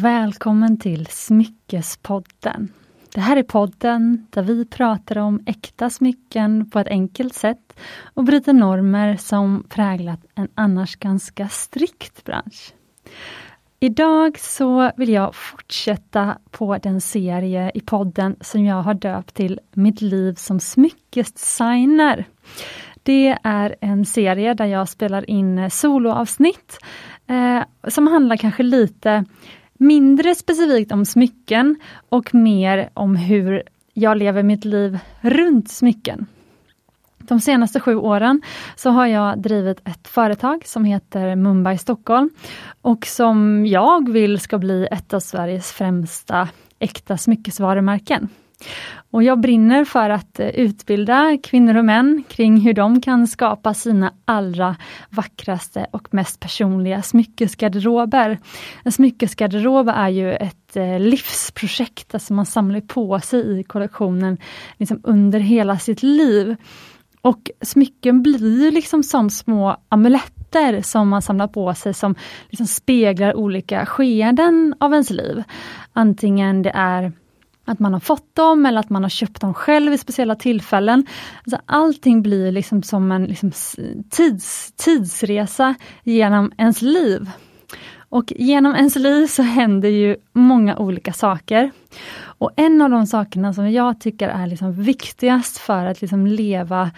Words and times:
och 0.00 0.04
välkommen 0.04 0.78
till 0.78 1.06
Smyckespodden. 1.06 2.72
Det 3.14 3.20
här 3.20 3.36
är 3.36 3.42
podden 3.42 4.26
där 4.30 4.42
vi 4.42 4.64
pratar 4.66 5.18
om 5.18 5.40
äkta 5.46 5.90
smycken 5.90 6.70
på 6.70 6.78
ett 6.78 6.86
enkelt 6.86 7.34
sätt 7.34 7.80
och 8.14 8.24
bryter 8.24 8.52
normer 8.52 9.16
som 9.16 9.66
präglat 9.68 10.20
en 10.34 10.48
annars 10.54 10.96
ganska 10.96 11.48
strikt 11.48 12.24
bransch. 12.24 12.72
Idag 13.80 14.38
så 14.38 14.90
vill 14.96 15.08
jag 15.08 15.34
fortsätta 15.34 16.38
på 16.50 16.78
den 16.78 17.00
serie 17.00 17.70
i 17.74 17.80
podden 17.80 18.36
som 18.40 18.64
jag 18.64 18.82
har 18.82 18.94
döpt 18.94 19.34
till 19.34 19.60
Mitt 19.72 20.00
liv 20.00 20.34
som 20.34 20.60
smyckesdesigner. 20.60 22.24
Det 23.02 23.38
är 23.42 23.76
en 23.80 24.04
serie 24.04 24.54
där 24.54 24.66
jag 24.66 24.88
spelar 24.88 25.30
in 25.30 25.70
soloavsnitt 25.70 26.78
eh, 27.26 27.62
som 27.88 28.06
handlar 28.06 28.36
kanske 28.36 28.62
lite 28.62 29.24
mindre 29.80 30.34
specifikt 30.34 30.92
om 30.92 31.04
smycken 31.04 31.76
och 32.08 32.34
mer 32.34 32.90
om 32.94 33.16
hur 33.16 33.62
jag 33.94 34.16
lever 34.16 34.42
mitt 34.42 34.64
liv 34.64 34.98
runt 35.20 35.70
smycken. 35.70 36.26
De 37.18 37.40
senaste 37.40 37.80
sju 37.80 37.96
åren 37.96 38.42
så 38.76 38.90
har 38.90 39.06
jag 39.06 39.42
drivit 39.42 39.88
ett 39.88 40.08
företag 40.08 40.66
som 40.66 40.84
heter 40.84 41.36
Mumbai 41.36 41.78
Stockholm 41.78 42.30
och 42.82 43.06
som 43.06 43.66
jag 43.66 44.12
vill 44.12 44.40
ska 44.40 44.58
bli 44.58 44.88
ett 44.90 45.14
av 45.14 45.20
Sveriges 45.20 45.72
främsta 45.72 46.48
äkta 46.78 47.16
smyckesvarumärken. 47.16 48.28
Och 49.10 49.22
jag 49.22 49.40
brinner 49.40 49.84
för 49.84 50.10
att 50.10 50.40
eh, 50.40 50.48
utbilda 50.48 51.38
kvinnor 51.42 51.76
och 51.76 51.84
män 51.84 52.24
kring 52.28 52.60
hur 52.60 52.74
de 52.74 53.00
kan 53.00 53.26
skapa 53.26 53.74
sina 53.74 54.12
allra 54.24 54.76
vackraste 55.10 55.86
och 55.90 56.14
mest 56.14 56.40
personliga 56.40 57.02
smyckesgarderober. 57.02 58.38
En 58.84 58.92
smyckesgarderob 58.92 59.88
är 59.88 60.08
ju 60.08 60.34
ett 60.34 60.76
eh, 60.76 61.00
livsprojekt, 61.00 62.14
alltså 62.14 62.32
man 62.32 62.46
samlar 62.46 62.80
på 62.80 63.20
sig 63.20 63.60
i 63.60 63.64
kollektionen 63.64 64.38
liksom 64.76 65.00
under 65.04 65.40
hela 65.40 65.78
sitt 65.78 66.02
liv. 66.02 66.56
Och 67.22 67.50
smycken 67.62 68.22
blir 68.22 68.72
liksom 68.72 69.02
som 69.02 69.30
små 69.30 69.76
amuletter 69.88 70.82
som 70.82 71.08
man 71.08 71.22
samlar 71.22 71.48
på 71.48 71.74
sig 71.74 71.94
som 71.94 72.14
liksom 72.48 72.66
speglar 72.66 73.36
olika 73.36 73.86
skeenden 73.86 74.74
av 74.80 74.92
ens 74.92 75.10
liv. 75.10 75.42
Antingen 75.92 76.62
det 76.62 76.72
är 76.74 77.12
att 77.70 77.78
man 77.78 77.92
har 77.92 78.00
fått 78.00 78.34
dem 78.36 78.66
eller 78.66 78.80
att 78.80 78.90
man 78.90 79.02
har 79.02 79.10
köpt 79.10 79.40
dem 79.40 79.54
själv 79.54 79.92
i 79.92 79.98
speciella 79.98 80.34
tillfällen. 80.34 81.06
Alltså 81.44 81.58
allting 81.66 82.22
blir 82.22 82.52
liksom 82.52 82.82
som 82.82 83.12
en 83.12 83.24
liksom 83.24 83.52
tids, 84.10 84.72
tidsresa 84.76 85.74
genom 86.02 86.52
ens 86.56 86.82
liv. 86.82 87.30
Och 88.08 88.32
genom 88.36 88.74
ens 88.74 88.96
liv 88.96 89.26
så 89.26 89.42
händer 89.42 89.88
ju 89.88 90.16
många 90.32 90.76
olika 90.76 91.12
saker. 91.12 91.70
Och 92.22 92.50
en 92.56 92.82
av 92.82 92.90
de 92.90 93.06
sakerna 93.06 93.54
som 93.54 93.70
jag 93.70 94.00
tycker 94.00 94.28
är 94.28 94.46
liksom 94.46 94.72
viktigast 94.72 95.58
för 95.58 95.86
att 95.86 96.00
liksom 96.00 96.26
leva 96.26 96.90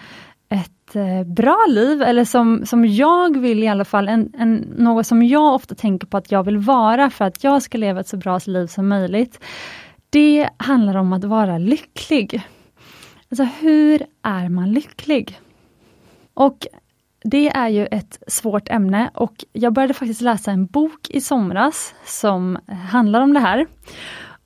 ett 0.49 0.95
eh, 0.95 1.23
bra 1.23 1.65
liv, 1.69 2.01
eller 2.01 2.25
som, 2.25 2.65
som 2.65 2.85
jag 2.85 3.37
vill 3.37 3.63
i 3.63 3.67
alla 3.67 3.85
fall, 3.85 4.07
en, 4.07 4.31
en, 4.37 4.55
något 4.77 5.07
som 5.07 5.23
jag 5.23 5.53
ofta 5.53 5.75
tänker 5.75 6.07
på 6.07 6.17
att 6.17 6.31
jag 6.31 6.43
vill 6.43 6.57
vara 6.57 7.09
för 7.09 7.25
att 7.25 7.43
jag 7.43 7.61
ska 7.61 7.77
leva 7.77 7.99
ett 7.99 8.07
så 8.07 8.17
bra 8.17 8.39
liv 8.45 8.67
som 8.67 8.87
möjligt. 8.87 9.39
Det 10.13 10.49
handlar 10.57 10.95
om 10.95 11.13
att 11.13 11.23
vara 11.23 11.57
lycklig. 11.57 12.43
Alltså 13.29 13.43
hur 13.43 14.05
är 14.21 14.49
man 14.49 14.71
lycklig? 14.71 15.39
Och 16.33 16.67
det 17.23 17.49
är 17.49 17.67
ju 17.67 17.85
ett 17.85 18.23
svårt 18.27 18.69
ämne 18.69 19.11
och 19.13 19.45
jag 19.53 19.73
började 19.73 19.93
faktiskt 19.93 20.21
läsa 20.21 20.51
en 20.51 20.65
bok 20.65 21.09
i 21.09 21.21
somras 21.21 21.93
som 22.05 22.57
handlar 22.91 23.21
om 23.21 23.33
det 23.33 23.39
här. 23.39 23.67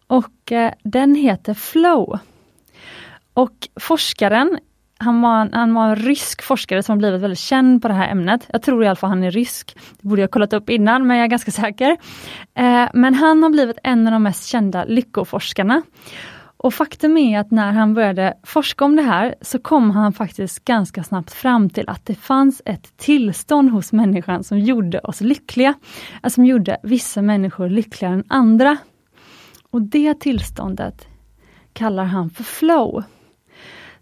Och 0.08 0.52
eh, 0.52 0.74
den 0.84 1.16
heter 1.16 1.54
Flow. 1.54 2.20
Och 3.34 3.70
forskaren 3.80 4.60
han 4.98 5.22
var, 5.22 5.50
han 5.54 5.74
var 5.74 5.90
en 5.90 5.96
rysk 5.96 6.42
forskare 6.42 6.84
som 6.84 6.98
blivit 6.98 7.22
väldigt 7.22 7.40
känd 7.40 7.82
på 7.82 7.88
det 7.88 7.94
här 7.94 8.12
ämnet. 8.12 8.48
Jag 8.52 8.62
tror 8.62 8.84
i 8.84 8.88
alla 8.88 8.96
fall 8.96 9.10
han 9.10 9.24
är 9.24 9.32
rysk. 9.32 9.76
Det 10.02 10.08
borde 10.08 10.22
jag 10.22 10.32
kollat 10.32 10.54
upp 10.54 10.70
innan, 10.70 11.08
men 11.08 11.18
jag 11.18 11.24
är 11.24 11.30
ganska 11.30 11.52
säker. 11.52 11.98
Eh, 12.54 12.90
men 12.94 13.14
han 13.14 13.44
har 13.44 13.50
blivit 13.50 13.78
en 13.84 14.08
av 14.08 14.14
de 14.14 14.24
mest 14.24 14.46
kända 14.46 14.86
lyckoforskarna. 14.86 15.82
Och 16.60 16.74
faktum 16.74 17.18
är 17.18 17.40
att 17.40 17.52
när 17.52 17.72
han 17.72 17.94
började 17.94 18.34
forska 18.44 18.86
om 18.86 18.96
det 18.96 19.02
här 19.02 19.36
så 19.42 19.60
kom 19.60 19.92
han 19.92 20.14
faktiskt 20.14 20.66
ganska 20.66 21.04
snabbt 21.04 21.32
fram 21.32 21.70
till 21.70 21.90
att 21.90 22.06
det 22.06 22.16
fanns 22.16 22.62
ett 22.66 22.98
tillstånd 22.98 23.72
hos 23.72 23.94
människan 23.94 24.44
som 24.44 24.60
gjorde 24.60 25.00
oss 25.00 25.22
lyckliga. 25.22 25.74
Alltså 26.22 26.36
som 26.36 26.46
gjorde 26.46 26.78
vissa 26.84 27.22
människor 27.22 27.70
lyckligare 27.70 28.14
än 28.14 28.24
andra. 28.28 28.78
Och 29.72 29.82
det 29.82 30.20
tillståndet 30.20 31.08
kallar 31.74 32.04
han 32.04 32.30
för 32.30 32.44
flow. 32.44 33.04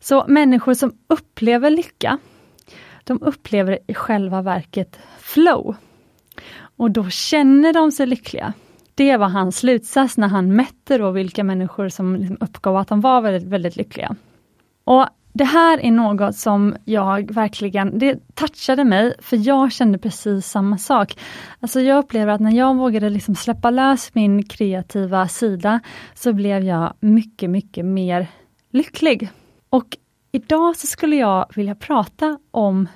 Så 0.06 0.26
människor 0.28 0.74
som 0.74 0.94
upplever 1.08 1.70
lycka, 1.70 2.18
de 3.04 3.22
upplever 3.22 3.80
i 3.88 3.94
själva 3.94 4.42
verket 4.42 5.00
flow. 5.20 5.76
Och 6.78 6.92
då 6.92 7.10
känner 7.10 7.74
de 7.74 7.92
sig 7.92 8.08
lyckliga. 8.08 8.54
Det 8.96 9.18
var 9.18 9.30
hans 9.30 9.58
slutsats 9.58 10.18
när 10.18 10.28
han 10.28 10.56
mätte 10.56 10.98
då 10.98 11.12
vilka 11.12 11.44
människor 11.44 11.90
som 11.90 12.16
liksom 12.16 12.38
uppgav 12.40 12.78
att 12.78 12.88
de 12.88 13.02
var 13.02 13.22
väldigt, 13.22 13.50
väldigt 13.50 13.76
lyckliga. 13.76 14.16
Och 14.84 15.08
Det 15.34 15.44
här 15.44 15.80
är 15.80 15.92
något 15.92 16.36
som 16.36 16.76
jag 16.86 17.34
verkligen, 17.34 18.00
det 18.00 18.36
touchade 18.36 18.84
mig, 18.84 19.14
för 19.20 19.48
jag 19.48 19.72
kände 19.72 19.98
precis 19.98 20.46
samma 20.48 20.78
sak. 20.78 21.18
Alltså 21.60 21.80
jag 21.80 21.98
upplever 21.98 22.34
att 22.34 22.42
när 22.42 22.52
jag 22.52 22.76
vågade 22.76 23.10
liksom 23.10 23.36
släppa 23.36 23.70
lös 23.70 24.16
min 24.16 24.44
kreativa 24.44 25.28
sida, 25.28 25.80
så 26.14 26.34
blev 26.34 26.64
jag 26.64 26.94
mycket, 27.00 27.50
mycket 27.50 27.86
mer 27.86 28.28
lycklig. 28.72 29.30
Och 29.70 29.98
idag 30.32 30.76
så 30.76 30.88
skulle 30.88 31.16
jag 31.16 31.46
vilja 31.56 31.76
prata 31.76 32.40
om 32.52 32.88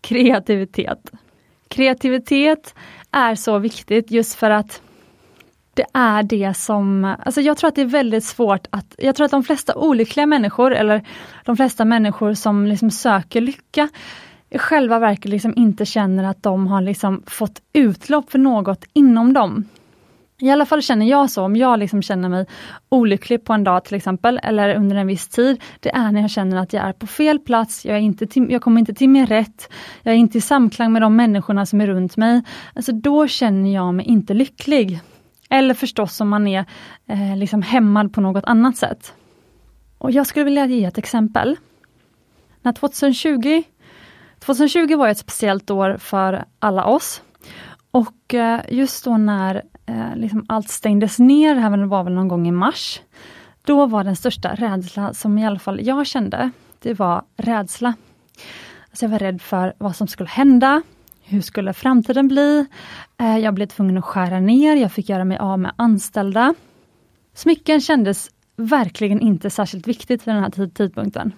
kreativitet. 0.00 1.10
Kreativitet 1.68 2.74
är 3.10 3.34
så 3.34 3.58
viktigt 3.58 4.10
just 4.10 4.34
för 4.34 4.50
att 4.50 4.82
det 5.74 5.86
är 5.92 6.22
det 6.22 6.54
som, 6.56 7.04
alltså 7.04 7.40
jag 7.40 7.56
tror 7.56 7.68
att 7.68 7.74
det 7.74 7.80
är 7.80 7.86
väldigt 7.86 8.24
svårt 8.24 8.66
att, 8.70 8.94
jag 8.98 9.16
tror 9.16 9.24
att 9.24 9.30
de 9.30 9.42
flesta 9.42 9.74
olyckliga 9.76 10.26
människor 10.26 10.74
eller 10.74 11.06
de 11.44 11.56
flesta 11.56 11.84
människor 11.84 12.34
som 12.34 12.66
liksom 12.66 12.90
söker 12.90 13.40
lycka 13.40 13.88
i 14.50 14.58
själva 14.58 14.98
verket 14.98 15.30
liksom 15.30 15.52
inte 15.56 15.86
känner 15.86 16.24
att 16.24 16.42
de 16.42 16.66
har 16.66 16.82
liksom 16.82 17.22
fått 17.26 17.62
utlopp 17.72 18.30
för 18.30 18.38
något 18.38 18.84
inom 18.92 19.32
dem. 19.32 19.68
I 20.38 20.50
alla 20.50 20.66
fall 20.66 20.82
känner 20.82 21.06
jag 21.06 21.30
så, 21.30 21.42
om 21.44 21.56
jag 21.56 21.78
liksom 21.78 22.02
känner 22.02 22.28
mig 22.28 22.46
olycklig 22.88 23.44
på 23.44 23.52
en 23.52 23.64
dag 23.64 23.84
till 23.84 23.94
exempel, 23.94 24.40
eller 24.42 24.74
under 24.74 24.96
en 24.96 25.06
viss 25.06 25.28
tid, 25.28 25.62
det 25.80 25.90
är 25.90 26.12
när 26.12 26.20
jag 26.20 26.30
känner 26.30 26.56
att 26.56 26.72
jag 26.72 26.84
är 26.84 26.92
på 26.92 27.06
fel 27.06 27.38
plats, 27.38 27.84
jag, 27.84 27.96
är 27.96 28.00
inte 28.00 28.26
till, 28.26 28.50
jag 28.50 28.62
kommer 28.62 28.80
inte 28.80 28.94
till 28.94 29.08
min 29.08 29.26
rätt, 29.26 29.72
jag 30.02 30.14
är 30.14 30.18
inte 30.18 30.38
i 30.38 30.40
samklang 30.40 30.92
med 30.92 31.02
de 31.02 31.16
människorna 31.16 31.66
som 31.66 31.80
är 31.80 31.86
runt 31.86 32.16
mig. 32.16 32.42
Alltså 32.74 32.92
då 32.92 33.26
känner 33.28 33.74
jag 33.74 33.94
mig 33.94 34.06
inte 34.06 34.34
lycklig. 34.34 35.00
Eller 35.50 35.74
förstås 35.74 36.20
om 36.20 36.28
man 36.28 36.46
är 36.46 36.64
eh, 37.06 37.36
liksom 37.36 37.62
hämmad 37.62 38.12
på 38.12 38.20
något 38.20 38.44
annat 38.44 38.76
sätt. 38.76 39.14
Och 39.98 40.10
Jag 40.10 40.26
skulle 40.26 40.44
vilja 40.44 40.66
ge 40.66 40.84
ett 40.84 40.98
exempel. 40.98 41.56
När 42.62 42.72
2020, 42.72 43.62
2020 44.38 44.96
var 44.96 45.08
ett 45.08 45.18
speciellt 45.18 45.70
år 45.70 45.96
för 45.96 46.44
alla 46.58 46.84
oss. 46.84 47.22
Och 47.90 48.34
eh, 48.34 48.60
just 48.68 49.04
då 49.04 49.16
när 49.16 49.62
eh, 49.86 50.16
liksom 50.16 50.44
allt 50.48 50.68
stängdes 50.68 51.18
ner, 51.18 51.54
det 51.54 51.60
här 51.60 51.86
var 51.86 52.04
väl 52.04 52.12
någon 52.12 52.28
gång 52.28 52.48
i 52.48 52.52
mars, 52.52 53.00
då 53.64 53.86
var 53.86 54.04
den 54.04 54.16
största 54.16 54.54
rädsla 54.54 55.14
som 55.14 55.38
i 55.38 55.46
alla 55.46 55.58
fall 55.58 55.86
jag 55.86 56.06
kände, 56.06 56.50
det 56.82 56.94
var 56.94 57.24
rädsla. 57.36 57.94
Alltså 58.90 59.04
jag 59.04 59.10
var 59.10 59.18
rädd 59.18 59.42
för 59.42 59.74
vad 59.78 59.96
som 59.96 60.06
skulle 60.06 60.28
hända, 60.28 60.82
hur 61.22 61.40
skulle 61.40 61.72
framtiden 61.72 62.28
bli? 62.28 62.66
Eh, 63.20 63.38
jag 63.38 63.54
blev 63.54 63.66
tvungen 63.66 63.98
att 63.98 64.04
skära 64.04 64.40
ner, 64.40 64.76
jag 64.76 64.92
fick 64.92 65.08
göra 65.08 65.24
mig 65.24 65.38
av 65.38 65.58
med 65.58 65.72
anställda. 65.76 66.54
Smycken 67.34 67.80
kändes 67.80 68.30
verkligen 68.56 69.20
inte 69.20 69.50
särskilt 69.50 69.88
viktigt 69.88 70.26
vid 70.26 70.34
den 70.34 70.42
här 70.42 70.68
tidpunkten. 70.68 71.32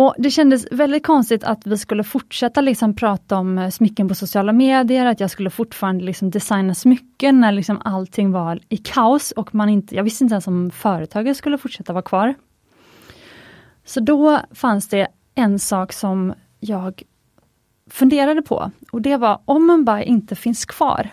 Och 0.00 0.14
Det 0.18 0.30
kändes 0.30 0.66
väldigt 0.70 1.06
konstigt 1.06 1.44
att 1.44 1.66
vi 1.66 1.78
skulle 1.78 2.04
fortsätta 2.04 2.60
liksom 2.60 2.94
prata 2.94 3.36
om 3.36 3.58
eh, 3.58 3.70
smycken 3.70 4.08
på 4.08 4.14
sociala 4.14 4.52
medier, 4.52 5.06
att 5.06 5.20
jag 5.20 5.30
skulle 5.30 5.50
fortfarande 5.50 6.04
liksom 6.04 6.30
designa 6.30 6.74
smycken 6.74 7.40
när 7.40 7.52
liksom 7.52 7.80
allting 7.84 8.32
var 8.32 8.60
i 8.68 8.76
kaos 8.76 9.30
och 9.30 9.54
man 9.54 9.68
inte, 9.68 9.96
jag 9.96 10.04
visste 10.04 10.24
inte 10.24 10.34
ens 10.34 10.46
om 10.46 10.70
företaget 10.70 11.36
skulle 11.36 11.58
fortsätta 11.58 11.92
vara 11.92 12.02
kvar. 12.02 12.34
Så 13.84 14.00
då 14.00 14.40
fanns 14.54 14.88
det 14.88 15.08
en 15.34 15.58
sak 15.58 15.92
som 15.92 16.34
jag 16.60 17.02
funderade 17.90 18.42
på 18.42 18.70
och 18.92 19.02
det 19.02 19.16
var 19.16 19.40
om 19.44 19.66
Mumbai 19.66 20.04
inte 20.04 20.36
finns 20.36 20.64
kvar, 20.64 21.10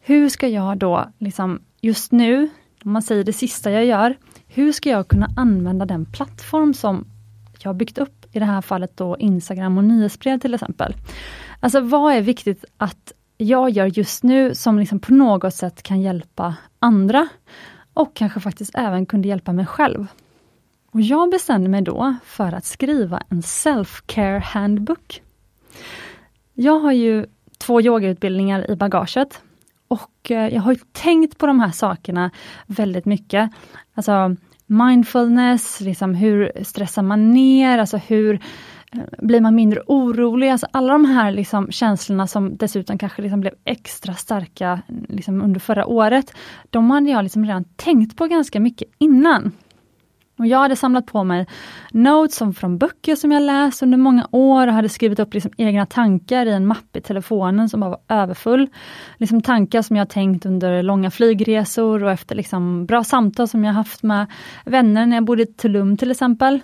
hur 0.00 0.28
ska 0.28 0.48
jag 0.48 0.78
då 0.78 1.04
liksom 1.18 1.62
just 1.80 2.12
nu, 2.12 2.48
om 2.84 2.92
man 2.92 3.02
säger 3.02 3.24
det 3.24 3.32
sista 3.32 3.70
jag 3.70 3.84
gör, 3.84 4.16
hur 4.46 4.72
ska 4.72 4.90
jag 4.90 5.08
kunna 5.08 5.28
använda 5.36 5.86
den 5.86 6.06
plattform 6.06 6.74
som 6.74 7.06
jag 7.64 7.68
har 7.68 7.74
byggt 7.74 7.98
upp, 7.98 8.26
i 8.32 8.38
det 8.38 8.44
här 8.44 8.60
fallet 8.60 8.96
då 8.96 9.16
Instagram 9.18 9.78
och 9.78 9.84
nyhetsbrev 9.84 10.38
till 10.38 10.54
exempel. 10.54 10.94
Alltså 11.60 11.80
vad 11.80 12.14
är 12.14 12.20
viktigt 12.20 12.64
att 12.76 13.12
jag 13.36 13.70
gör 13.70 13.86
just 13.86 14.22
nu 14.22 14.54
som 14.54 14.78
liksom 14.78 15.00
på 15.00 15.12
något 15.14 15.54
sätt 15.54 15.82
kan 15.82 16.00
hjälpa 16.00 16.56
andra 16.78 17.28
och 17.94 18.14
kanske 18.14 18.40
faktiskt 18.40 18.70
även 18.74 19.06
kunde 19.06 19.28
hjälpa 19.28 19.52
mig 19.52 19.66
själv. 19.66 20.06
Och 20.92 21.00
Jag 21.00 21.30
bestämde 21.30 21.68
mig 21.68 21.82
då 21.82 22.14
för 22.24 22.52
att 22.52 22.64
skriva 22.64 23.22
en 23.28 23.40
self-care 23.40 24.40
handbook. 24.40 25.22
Jag 26.54 26.80
har 26.80 26.92
ju 26.92 27.26
två 27.58 27.80
yogautbildningar 27.80 28.70
i 28.70 28.76
bagaget 28.76 29.42
och 29.88 30.30
eh, 30.30 30.54
jag 30.54 30.62
har 30.62 30.76
tänkt 30.92 31.38
på 31.38 31.46
de 31.46 31.60
här 31.60 31.70
sakerna 31.70 32.30
väldigt 32.66 33.04
mycket. 33.04 33.50
Alltså 33.94 34.36
mindfulness, 34.70 35.80
liksom 35.80 36.14
hur 36.14 36.52
stressar 36.62 37.02
man 37.02 37.30
ner, 37.30 37.78
alltså 37.78 37.96
hur 37.96 38.34
eh, 38.92 39.00
blir 39.18 39.40
man 39.40 39.54
mindre 39.54 39.82
orolig? 39.86 40.48
Alltså 40.48 40.66
alla 40.70 40.92
de 40.92 41.04
här 41.04 41.32
liksom 41.32 41.70
känslorna 41.70 42.26
som 42.26 42.56
dessutom 42.56 42.98
kanske 42.98 43.22
liksom 43.22 43.40
blev 43.40 43.54
extra 43.64 44.14
starka 44.14 44.82
liksom 45.08 45.42
under 45.42 45.60
förra 45.60 45.86
året, 45.86 46.34
de 46.70 46.90
hade 46.90 47.10
jag 47.10 47.22
liksom 47.22 47.44
redan 47.44 47.64
tänkt 47.76 48.16
på 48.16 48.26
ganska 48.26 48.60
mycket 48.60 48.88
innan. 48.98 49.52
Och 50.40 50.46
jag 50.46 50.58
hade 50.58 50.76
samlat 50.76 51.06
på 51.06 51.24
mig 51.24 51.46
notes 51.92 52.36
som 52.36 52.54
från 52.54 52.78
böcker 52.78 53.16
som 53.16 53.32
jag 53.32 53.42
läst 53.42 53.82
under 53.82 53.98
många 53.98 54.28
år 54.30 54.66
och 54.66 54.72
hade 54.72 54.88
skrivit 54.88 55.18
upp 55.18 55.34
liksom 55.34 55.52
egna 55.56 55.86
tankar 55.86 56.46
i 56.46 56.52
en 56.52 56.66
mapp 56.66 56.96
i 56.96 57.00
telefonen 57.00 57.68
som 57.68 57.80
bara 57.80 57.90
var 57.90 58.00
överfull. 58.08 58.68
Liksom 59.16 59.42
tankar 59.42 59.82
som 59.82 59.96
jag 59.96 60.08
tänkt 60.08 60.46
under 60.46 60.82
långa 60.82 61.10
flygresor 61.10 62.04
och 62.04 62.10
efter 62.10 62.34
liksom 62.34 62.86
bra 62.86 63.04
samtal 63.04 63.48
som 63.48 63.64
jag 63.64 63.72
haft 63.72 64.02
med 64.02 64.26
vänner 64.64 65.06
när 65.06 65.16
jag 65.16 65.24
bodde 65.24 65.42
i 65.42 65.46
Tulum 65.46 65.96
till 65.96 66.10
exempel. 66.10 66.60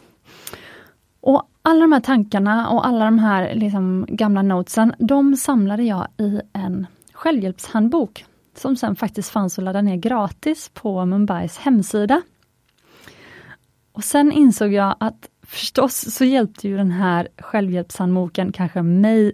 Och 1.20 1.42
alla 1.62 1.80
de 1.80 1.92
här 1.92 2.00
tankarna 2.00 2.68
och 2.68 2.86
alla 2.86 3.04
de 3.04 3.18
här 3.18 3.54
liksom 3.54 4.06
gamla 4.08 4.42
notesen, 4.42 4.94
de 4.98 5.36
samlade 5.36 5.82
jag 5.82 6.06
i 6.18 6.40
en 6.52 6.86
självhjälpshandbok 7.12 8.24
som 8.54 8.76
sen 8.76 8.96
faktiskt 8.96 9.30
fanns 9.30 9.58
att 9.58 9.64
ladda 9.64 9.82
ner 9.82 9.96
gratis 9.96 10.70
på 10.74 11.04
Mumbais 11.04 11.58
hemsida. 11.58 12.22
Och 13.96 14.04
sen 14.04 14.32
insåg 14.32 14.72
jag 14.72 14.94
att 15.00 15.28
förstås 15.42 16.14
så 16.14 16.24
hjälpte 16.24 16.68
ju 16.68 16.76
den 16.76 16.90
här 16.90 17.28
självhjälpshandboken 17.38 18.52
kanske 18.52 18.82
mig 18.82 19.32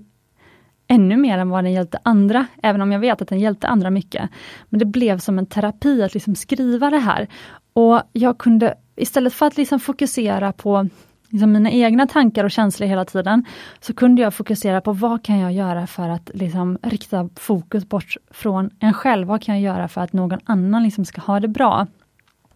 ännu 0.86 1.16
mer 1.16 1.38
än 1.38 1.48
vad 1.48 1.64
den 1.64 1.72
hjälpte 1.72 1.98
andra, 2.02 2.46
även 2.62 2.82
om 2.82 2.92
jag 2.92 3.00
vet 3.00 3.22
att 3.22 3.28
den 3.28 3.40
hjälpte 3.40 3.68
andra 3.68 3.90
mycket. 3.90 4.30
Men 4.68 4.78
det 4.78 4.84
blev 4.84 5.18
som 5.18 5.38
en 5.38 5.46
terapi 5.46 6.02
att 6.02 6.14
liksom 6.14 6.34
skriva 6.34 6.90
det 6.90 6.98
här. 6.98 7.28
Och 7.72 8.02
jag 8.12 8.38
kunde, 8.38 8.74
istället 8.96 9.34
för 9.34 9.46
att 9.46 9.56
liksom 9.56 9.80
fokusera 9.80 10.52
på 10.52 10.88
liksom 11.28 11.52
mina 11.52 11.70
egna 11.70 12.06
tankar 12.06 12.44
och 12.44 12.50
känslor 12.50 12.88
hela 12.88 13.04
tiden, 13.04 13.44
så 13.80 13.94
kunde 13.94 14.22
jag 14.22 14.34
fokusera 14.34 14.80
på 14.80 14.92
vad 14.92 15.24
kan 15.24 15.38
jag 15.38 15.52
göra 15.52 15.86
för 15.86 16.08
att 16.08 16.30
liksom 16.34 16.78
rikta 16.82 17.28
fokus 17.36 17.88
bort 17.88 18.16
från 18.30 18.70
en 18.78 18.92
själv. 18.92 19.28
Vad 19.28 19.42
kan 19.42 19.60
jag 19.60 19.74
göra 19.74 19.88
för 19.88 20.00
att 20.00 20.12
någon 20.12 20.40
annan 20.44 20.82
liksom 20.82 21.04
ska 21.04 21.20
ha 21.20 21.40
det 21.40 21.48
bra? 21.48 21.86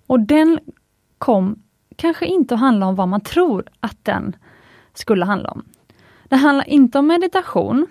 Och 0.07 0.21
den 0.21 0.59
kom 1.19 1.63
kanske 1.97 2.27
inte 2.27 2.55
att 2.55 2.61
handla 2.61 2.87
om 2.87 2.95
vad 2.95 3.09
man 3.09 3.21
tror 3.21 3.65
att 3.81 4.05
den 4.05 4.37
skulle 4.95 5.25
handla 5.25 5.51
om. 5.51 5.65
Det 6.29 6.37
handlar 6.37 6.69
inte 6.69 6.99
om 6.99 7.07
meditation. 7.07 7.87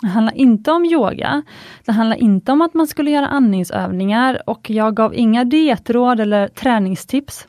Det 0.00 0.08
handlar 0.08 0.34
inte 0.34 0.72
om 0.72 0.84
yoga. 0.84 1.42
Det 1.84 1.92
handlar 1.92 2.16
inte 2.16 2.52
om 2.52 2.62
att 2.62 2.74
man 2.74 2.86
skulle 2.86 3.10
göra 3.10 3.28
andningsövningar 3.28 4.42
och 4.46 4.70
jag 4.70 4.96
gav 4.96 5.14
inga 5.14 5.44
dietråd 5.44 6.20
eller 6.20 6.48
träningstips. 6.48 7.48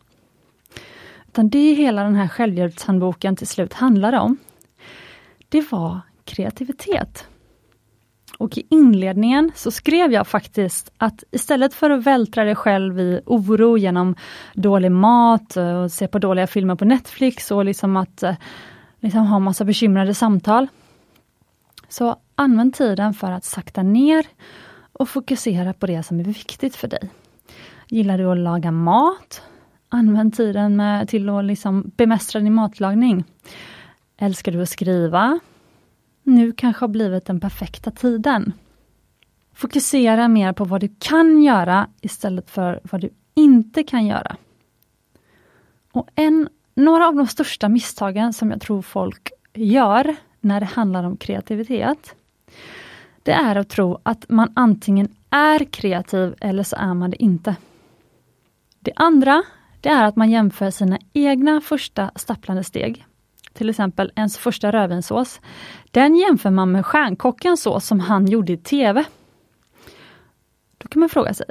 Utan 1.28 1.50
det 1.50 1.74
hela 1.74 2.04
den 2.04 2.16
här 2.16 2.28
självhjälpshandboken 2.28 3.36
till 3.36 3.48
slut 3.48 3.74
handlade 3.74 4.20
om, 4.20 4.38
det 5.50 5.72
var 5.72 6.00
kreativitet. 6.26 7.28
Och 8.44 8.58
i 8.58 8.64
inledningen 8.70 9.52
så 9.56 9.72
skrev 9.72 10.12
jag 10.12 10.28
faktiskt 10.28 10.92
att 10.98 11.24
istället 11.32 11.74
för 11.74 11.90
att 11.90 12.04
vältra 12.04 12.44
dig 12.44 12.56
själv 12.56 13.00
i 13.00 13.22
oro 13.26 13.78
genom 13.78 14.16
dålig 14.54 14.92
mat 14.92 15.58
och 15.58 15.92
se 15.92 16.08
på 16.08 16.20
dåliga 16.20 16.48
filmer 16.48 16.76
på 16.76 16.86
Netflix 16.86 17.52
och 17.52 17.66
liksom 17.66 17.98
att 17.98 18.24
eh, 18.24 18.36
liksom 19.00 19.28
ha 19.28 19.40
massa 19.40 19.66
bekymrade 19.66 20.14
samtal. 20.14 20.68
Så 21.90 22.16
använd 22.36 22.74
tiden 22.74 23.14
för 23.14 23.32
att 23.32 23.46
sakta 23.46 23.84
ner 23.84 24.26
och 24.94 25.10
fokusera 25.10 25.74
på 25.74 25.88
det 25.88 26.04
som 26.04 26.20
är 26.20 26.24
viktigt 26.24 26.76
för 26.76 26.88
dig. 26.88 27.10
Gillar 27.88 28.18
du 28.18 28.26
att 28.26 28.38
laga 28.38 28.72
mat? 28.72 29.42
Använd 29.90 30.36
tiden 30.36 30.76
med, 30.76 31.10
till 31.10 31.30
att 31.30 31.46
liksom 31.46 31.92
bemästra 31.96 32.42
din 32.42 32.54
matlagning. 32.54 33.24
Älskar 34.18 34.52
du 34.52 34.62
att 34.62 34.70
skriva? 34.70 35.40
Nu 36.24 36.52
kanske 36.52 36.84
har 36.84 36.88
blivit 36.88 37.26
den 37.26 37.40
perfekta 37.40 37.92
tiden. 37.92 38.54
Fokusera 39.54 40.28
mer 40.28 40.54
på 40.54 40.66
vad 40.66 40.82
du 40.82 40.96
kan 41.00 41.44
göra 41.44 41.88
istället 42.02 42.50
för 42.50 42.80
vad 42.84 43.02
du 43.02 43.10
inte 43.36 43.84
kan 43.84 44.06
göra. 44.06 44.36
Och 45.92 46.08
en, 46.16 46.50
några 46.76 47.08
av 47.08 47.16
de 47.16 47.28
största 47.28 47.70
misstagen 47.70 48.34
som 48.34 48.52
jag 48.52 48.62
tror 48.62 48.82
folk 48.82 49.32
gör 49.54 50.16
när 50.42 50.60
det 50.60 50.66
handlar 50.66 51.04
om 51.04 51.18
kreativitet, 51.18 52.16
det 53.24 53.32
är 53.32 53.56
att 53.56 53.70
tro 53.70 54.00
att 54.04 54.30
man 54.30 54.52
antingen 54.56 55.16
är 55.30 55.66
kreativ 55.66 56.36
eller 56.42 56.64
så 56.64 56.76
är 56.76 56.94
man 56.94 57.10
det 57.12 57.24
inte. 57.24 57.56
Det 58.80 58.94
andra, 58.96 59.44
det 59.82 59.90
är 59.90 60.04
att 60.04 60.16
man 60.16 60.32
jämför 60.32 60.72
sina 60.72 61.00
egna 61.14 61.62
första 61.62 62.12
stapplande 62.16 62.64
steg 62.64 63.06
till 63.54 63.70
exempel 63.70 64.12
ens 64.16 64.38
första 64.38 64.72
rödvinssås, 64.72 65.42
den 65.92 66.16
jämför 66.16 66.50
man 66.50 66.72
med 66.72 66.86
stjärnkockens 66.86 67.62
sås 67.62 67.86
som 67.86 68.00
han 68.00 68.28
gjorde 68.28 68.54
i 68.54 68.58
TV. 68.58 69.04
Då 70.78 70.88
kan 70.88 71.00
man 71.00 71.10
fråga 71.10 71.34
sig, 71.34 71.46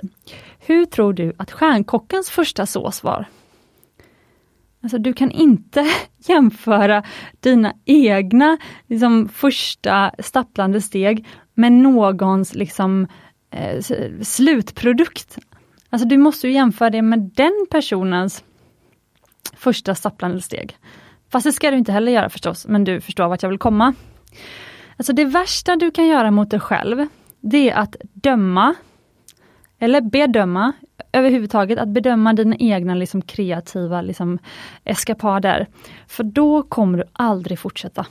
hur 0.58 0.84
tror 0.84 1.12
du 1.12 1.32
att 1.38 1.50
stjärnkockens 1.50 2.30
första 2.30 2.66
sås 2.66 3.02
var? 3.02 3.26
Alltså 4.82 4.98
du 4.98 5.12
kan 5.12 5.30
inte 5.30 5.86
jämföra 6.18 7.02
dina 7.40 7.74
egna 7.84 8.58
liksom, 8.86 9.28
första 9.28 10.14
stapplande 10.18 10.80
steg 10.80 11.26
med 11.54 11.72
någons 11.72 12.54
liksom, 12.54 13.06
eh, 13.50 13.82
slutprodukt. 14.22 15.38
Alltså 15.90 16.08
du 16.08 16.16
måste 16.18 16.48
jämföra 16.48 16.90
det 16.90 17.02
med 17.02 17.30
den 17.34 17.66
personens 17.70 18.44
första 19.54 19.94
stapplande 19.94 20.40
steg. 20.40 20.76
Fast 21.32 21.44
det 21.44 21.52
ska 21.52 21.70
du 21.70 21.76
inte 21.76 21.92
heller 21.92 22.12
göra 22.12 22.28
förstås, 22.28 22.66
men 22.66 22.84
du 22.84 23.00
förstår 23.00 23.28
vart 23.28 23.42
jag 23.42 23.50
vill 23.50 23.58
komma. 23.58 23.94
Alltså 24.96 25.12
det 25.12 25.24
värsta 25.24 25.76
du 25.76 25.90
kan 25.90 26.06
göra 26.06 26.30
mot 26.30 26.50
dig 26.50 26.60
själv, 26.60 27.06
det 27.40 27.70
är 27.70 27.76
att 27.76 27.96
döma, 28.12 28.74
eller 29.78 30.00
bedöma, 30.00 30.72
överhuvudtaget 31.12 31.78
att 31.78 31.88
bedöma 31.88 32.32
dina 32.32 32.56
egna 32.56 32.94
liksom, 32.94 33.22
kreativa 33.22 34.02
liksom, 34.02 34.38
eskapader. 34.84 35.66
För 36.06 36.24
då 36.24 36.62
kommer 36.62 36.98
du 36.98 37.04
aldrig 37.12 37.58
fortsätta. 37.58 38.06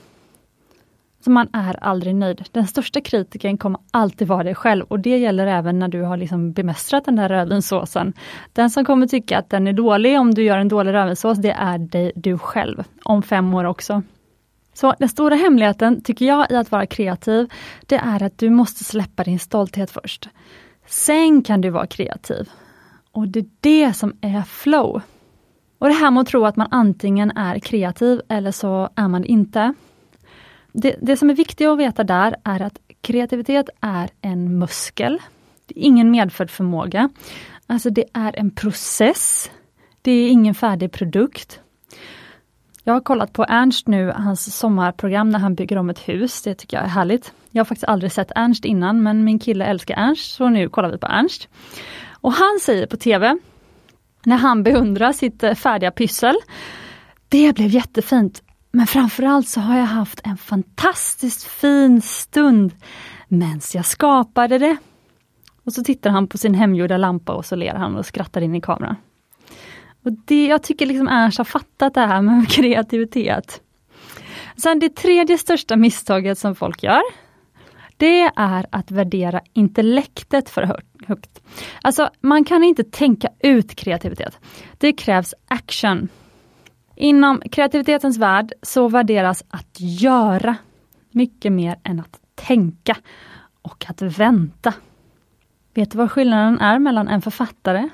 Så 1.24 1.30
man 1.30 1.48
är 1.52 1.84
aldrig 1.84 2.14
nöjd. 2.14 2.44
Den 2.52 2.66
största 2.66 3.00
kritiken 3.00 3.58
kommer 3.58 3.80
alltid 3.90 4.28
vara 4.28 4.42
dig 4.42 4.54
själv 4.54 4.84
och 4.88 5.00
det 5.00 5.18
gäller 5.18 5.46
även 5.46 5.78
när 5.78 5.88
du 5.88 6.02
har 6.02 6.16
liksom 6.16 6.52
bemästrat 6.52 7.04
den 7.04 7.16
där 7.16 7.28
rödvinssåsen. 7.28 8.12
Den 8.52 8.70
som 8.70 8.84
kommer 8.84 9.06
tycka 9.06 9.38
att 9.38 9.50
den 9.50 9.66
är 9.66 9.72
dålig 9.72 10.20
om 10.20 10.34
du 10.34 10.42
gör 10.42 10.58
en 10.58 10.68
dålig 10.68 10.92
rödvinssås, 10.92 11.38
det 11.38 11.52
är 11.52 11.78
dig, 11.78 12.12
du 12.14 12.38
själv. 12.38 12.84
Om 13.02 13.22
fem 13.22 13.54
år 13.54 13.64
också. 13.64 14.02
Så 14.74 14.94
den 14.98 15.08
stora 15.08 15.34
hemligheten, 15.34 16.02
tycker 16.02 16.26
jag, 16.26 16.50
i 16.50 16.56
att 16.56 16.70
vara 16.70 16.86
kreativ, 16.86 17.52
det 17.86 17.96
är 17.96 18.22
att 18.22 18.38
du 18.38 18.50
måste 18.50 18.84
släppa 18.84 19.24
din 19.24 19.38
stolthet 19.38 19.90
först. 19.90 20.28
Sen 20.86 21.42
kan 21.42 21.60
du 21.60 21.70
vara 21.70 21.86
kreativ. 21.86 22.48
Och 23.12 23.28
det 23.28 23.38
är 23.38 23.46
det 23.60 23.92
som 23.92 24.16
är 24.20 24.42
flow. 24.42 25.00
Och 25.78 25.88
det 25.88 25.94
här 25.94 26.10
med 26.10 26.20
att 26.20 26.26
tro 26.26 26.44
att 26.44 26.56
man 26.56 26.68
antingen 26.70 27.30
är 27.30 27.58
kreativ 27.58 28.20
eller 28.28 28.50
så 28.50 28.88
är 28.96 29.08
man 29.08 29.24
inte 29.24 29.74
det, 30.72 30.96
det 31.00 31.16
som 31.16 31.30
är 31.30 31.34
viktigt 31.34 31.68
att 31.68 31.78
veta 31.78 32.04
där 32.04 32.36
är 32.44 32.62
att 32.62 32.78
kreativitet 33.00 33.68
är 33.80 34.10
en 34.20 34.58
muskel. 34.58 35.18
Det 35.66 35.80
är 35.80 35.82
ingen 35.82 36.10
medfödd 36.10 36.50
förmåga. 36.50 37.10
Alltså 37.66 37.90
det 37.90 38.04
är 38.12 38.38
en 38.38 38.50
process. 38.50 39.50
Det 40.02 40.12
är 40.12 40.28
ingen 40.28 40.54
färdig 40.54 40.92
produkt. 40.92 41.60
Jag 42.84 42.92
har 42.92 43.00
kollat 43.00 43.32
på 43.32 43.44
Ernst 43.48 43.88
nu, 43.88 44.10
hans 44.10 44.56
sommarprogram 44.56 45.30
när 45.30 45.38
han 45.38 45.54
bygger 45.54 45.78
om 45.78 45.90
ett 45.90 46.08
hus. 46.08 46.42
Det 46.42 46.54
tycker 46.54 46.76
jag 46.76 46.84
är 46.84 46.90
härligt. 46.90 47.32
Jag 47.50 47.60
har 47.60 47.64
faktiskt 47.64 47.88
aldrig 47.88 48.12
sett 48.12 48.32
Ernst 48.34 48.64
innan, 48.64 49.02
men 49.02 49.24
min 49.24 49.38
kille 49.38 49.64
älskar 49.64 49.94
Ernst, 49.96 50.34
så 50.34 50.48
nu 50.48 50.68
kollar 50.68 50.90
vi 50.90 50.98
på 50.98 51.06
Ernst. 51.06 51.48
Och 52.10 52.32
han 52.32 52.58
säger 52.60 52.86
på 52.86 52.96
TV, 52.96 53.38
när 54.24 54.36
han 54.36 54.62
beundrar 54.62 55.12
sitt 55.12 55.42
eh, 55.42 55.54
färdiga 55.54 55.90
pyssel, 55.90 56.34
det 57.28 57.54
blev 57.54 57.68
jättefint. 57.68 58.42
Men 58.72 58.86
framförallt 58.86 59.48
så 59.48 59.60
har 59.60 59.78
jag 59.78 59.86
haft 59.86 60.20
en 60.24 60.36
fantastiskt 60.36 61.44
fin 61.44 62.02
stund 62.02 62.72
medan 63.28 63.60
jag 63.74 63.86
skapade 63.86 64.58
det. 64.58 64.76
Och 65.64 65.72
så 65.72 65.84
tittar 65.84 66.10
han 66.10 66.26
på 66.26 66.38
sin 66.38 66.54
hemgjorda 66.54 66.96
lampa 66.96 67.32
och 67.32 67.46
så 67.46 67.56
ler 67.56 67.74
han 67.74 67.96
och 67.96 68.06
skrattar 68.06 68.40
in 68.40 68.54
i 68.54 68.60
kameran. 68.60 68.96
Och 70.04 70.12
det, 70.24 70.46
jag 70.46 70.62
tycker 70.62 70.86
liksom 70.86 71.08
Ernst 71.08 71.38
har 71.38 71.44
fattat 71.44 71.94
det 71.94 72.00
här 72.00 72.22
med 72.22 72.48
kreativitet. 72.50 73.60
Sen 74.56 74.78
det 74.78 74.96
tredje 74.96 75.38
största 75.38 75.76
misstaget 75.76 76.38
som 76.38 76.54
folk 76.54 76.82
gör, 76.82 77.02
det 77.96 78.20
är 78.36 78.66
att 78.70 78.90
värdera 78.90 79.40
intellektet 79.52 80.50
för 80.50 80.82
högt. 81.06 81.42
Alltså, 81.82 82.10
man 82.20 82.44
kan 82.44 82.64
inte 82.64 82.84
tänka 82.84 83.28
ut 83.40 83.74
kreativitet. 83.74 84.38
Det 84.78 84.92
krävs 84.92 85.34
action. 85.48 86.08
Inom 87.02 87.42
kreativitetens 87.50 88.18
värld 88.18 88.52
så 88.62 88.88
värderas 88.88 89.44
att 89.50 89.80
göra 89.80 90.56
mycket 91.10 91.52
mer 91.52 91.78
än 91.82 92.00
att 92.00 92.20
tänka 92.34 92.96
och 93.62 93.84
att 93.88 94.02
vänta. 94.02 94.74
Vet 95.74 95.90
du 95.90 95.98
vad 95.98 96.10
skillnaden 96.10 96.60
är 96.60 96.78
mellan 96.78 97.08
en 97.08 97.22
författare 97.22 97.88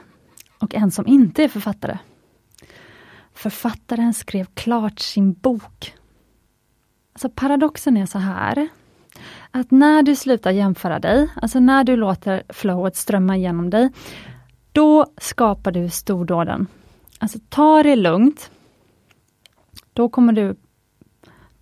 och 0.58 0.74
en 0.74 0.90
som 0.90 1.06
inte 1.06 1.44
är 1.44 1.48
författare? 1.48 1.98
Författaren 3.34 4.14
skrev 4.14 4.46
klart 4.54 4.98
sin 4.98 5.32
bok. 5.32 5.94
Alltså 7.12 7.28
paradoxen 7.28 7.96
är 7.96 8.06
så 8.06 8.18
här, 8.18 8.68
att 9.50 9.70
när 9.70 10.02
du 10.02 10.16
slutar 10.16 10.50
jämföra 10.50 10.98
dig, 10.98 11.28
alltså 11.42 11.60
när 11.60 11.84
du 11.84 11.96
låter 11.96 12.42
flowet 12.48 12.96
strömma 12.96 13.36
igenom 13.36 13.70
dig, 13.70 13.90
då 14.72 15.06
skapar 15.16 15.72
du 15.72 15.90
stordåden. 15.90 16.66
Alltså 17.18 17.38
ta 17.48 17.82
det 17.82 17.96
lugnt. 17.96 18.50
Då 19.98 20.08
kommer 20.08 20.32
du 20.32 20.56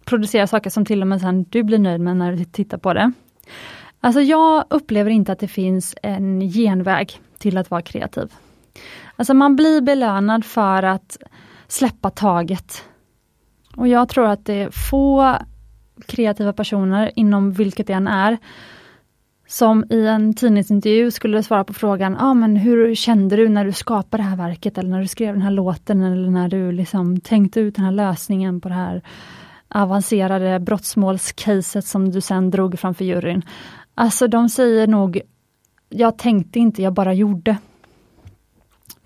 producera 0.05 0.47
saker 0.47 0.71
som 0.71 0.85
till 0.85 1.01
och 1.01 1.07
med 1.07 1.21
sen 1.21 1.45
du 1.45 1.63
blir 1.63 1.79
nöjd 1.79 2.01
med 2.01 2.17
när 2.17 2.33
du 2.33 2.45
tittar 2.45 2.79
på 2.79 2.93
det. 2.93 3.13
Alltså 4.01 4.21
jag 4.21 4.65
upplever 4.71 5.11
inte 5.11 5.33
att 5.33 5.39
det 5.39 5.49
finns 5.49 5.95
en 6.03 6.41
genväg 6.41 7.21
till 7.39 7.57
att 7.59 7.71
vara 7.71 7.83
kreativ. 7.83 8.33
Alltså 9.17 9.35
man 9.35 9.57
blir 9.57 9.81
belönad 9.81 10.45
för 10.45 10.83
att 10.83 11.17
släppa 11.67 12.11
taget. 12.11 12.85
Och 13.77 13.89
jag 13.89 14.09
tror 14.09 14.27
att 14.27 14.45
det 14.45 14.55
är 14.55 14.71
få 14.91 15.37
kreativa 16.07 16.53
personer, 16.53 17.13
inom 17.17 17.53
vilket 17.53 17.87
det 17.87 17.93
än 17.93 18.09
är, 18.09 18.39
som 19.47 19.85
i 19.91 20.07
en 20.07 20.35
tidningsintervju 20.35 21.11
skulle 21.11 21.43
svara 21.43 21.65
på 21.65 21.73
frågan, 21.73 22.17
ah, 22.17 22.35
men 22.35 22.57
hur 22.57 22.95
kände 22.95 23.37
du 23.37 23.49
när 23.49 23.65
du 23.65 23.73
skapade 23.73 24.23
det 24.23 24.29
här 24.29 24.37
verket, 24.37 24.79
eller 24.79 24.91
när 24.91 25.01
du 25.01 25.09
skrev 25.09 25.35
den 25.35 25.43
här 25.43 25.51
låten, 25.51 26.03
eller 26.03 26.31
när 26.31 26.49
du 26.49 26.73
liksom 26.73 27.21
tänkte 27.21 27.61
ut 27.61 27.75
den 27.75 27.85
här 27.85 27.93
lösningen 27.93 28.61
på 28.61 28.69
det 28.69 28.75
här 28.75 29.03
avancerade 29.69 30.61
brottsmålscaset 30.61 31.85
som 31.85 32.11
du 32.11 32.21
sen 32.21 32.51
drog 32.51 32.79
framför 32.79 33.05
juryn. 33.05 33.43
Alltså 33.95 34.29
de 34.29 34.49
säger 34.49 34.87
nog, 34.87 35.21
jag 35.89 36.19
tänkte 36.19 36.59
inte, 36.59 36.83
jag 36.83 36.93
bara 36.93 37.15
gjorde. 37.15 37.57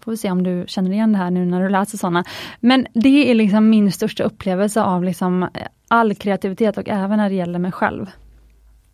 Får 0.01 0.11
vi 0.11 0.17
se 0.17 0.31
om 0.31 0.43
du 0.43 0.65
känner 0.69 0.91
igen 0.91 1.13
det 1.13 1.19
här 1.19 1.31
nu 1.31 1.47
när 1.47 1.63
du 1.63 1.69
läser 1.69 1.99
sådana. 1.99 2.25
Men 2.61 2.87
det 2.95 3.31
är 3.31 3.35
liksom 3.35 3.71
min 3.71 3.93
största 3.93 4.23
upplevelse 4.23 4.83
av 4.83 5.05
liksom 5.05 5.49
all 5.89 6.15
kreativitet 6.15 6.79
och 6.79 6.89
även 6.89 7.17
när 7.17 7.29
det 7.29 7.35
gäller 7.35 7.59
mig 7.59 7.73
själv. 7.73 8.11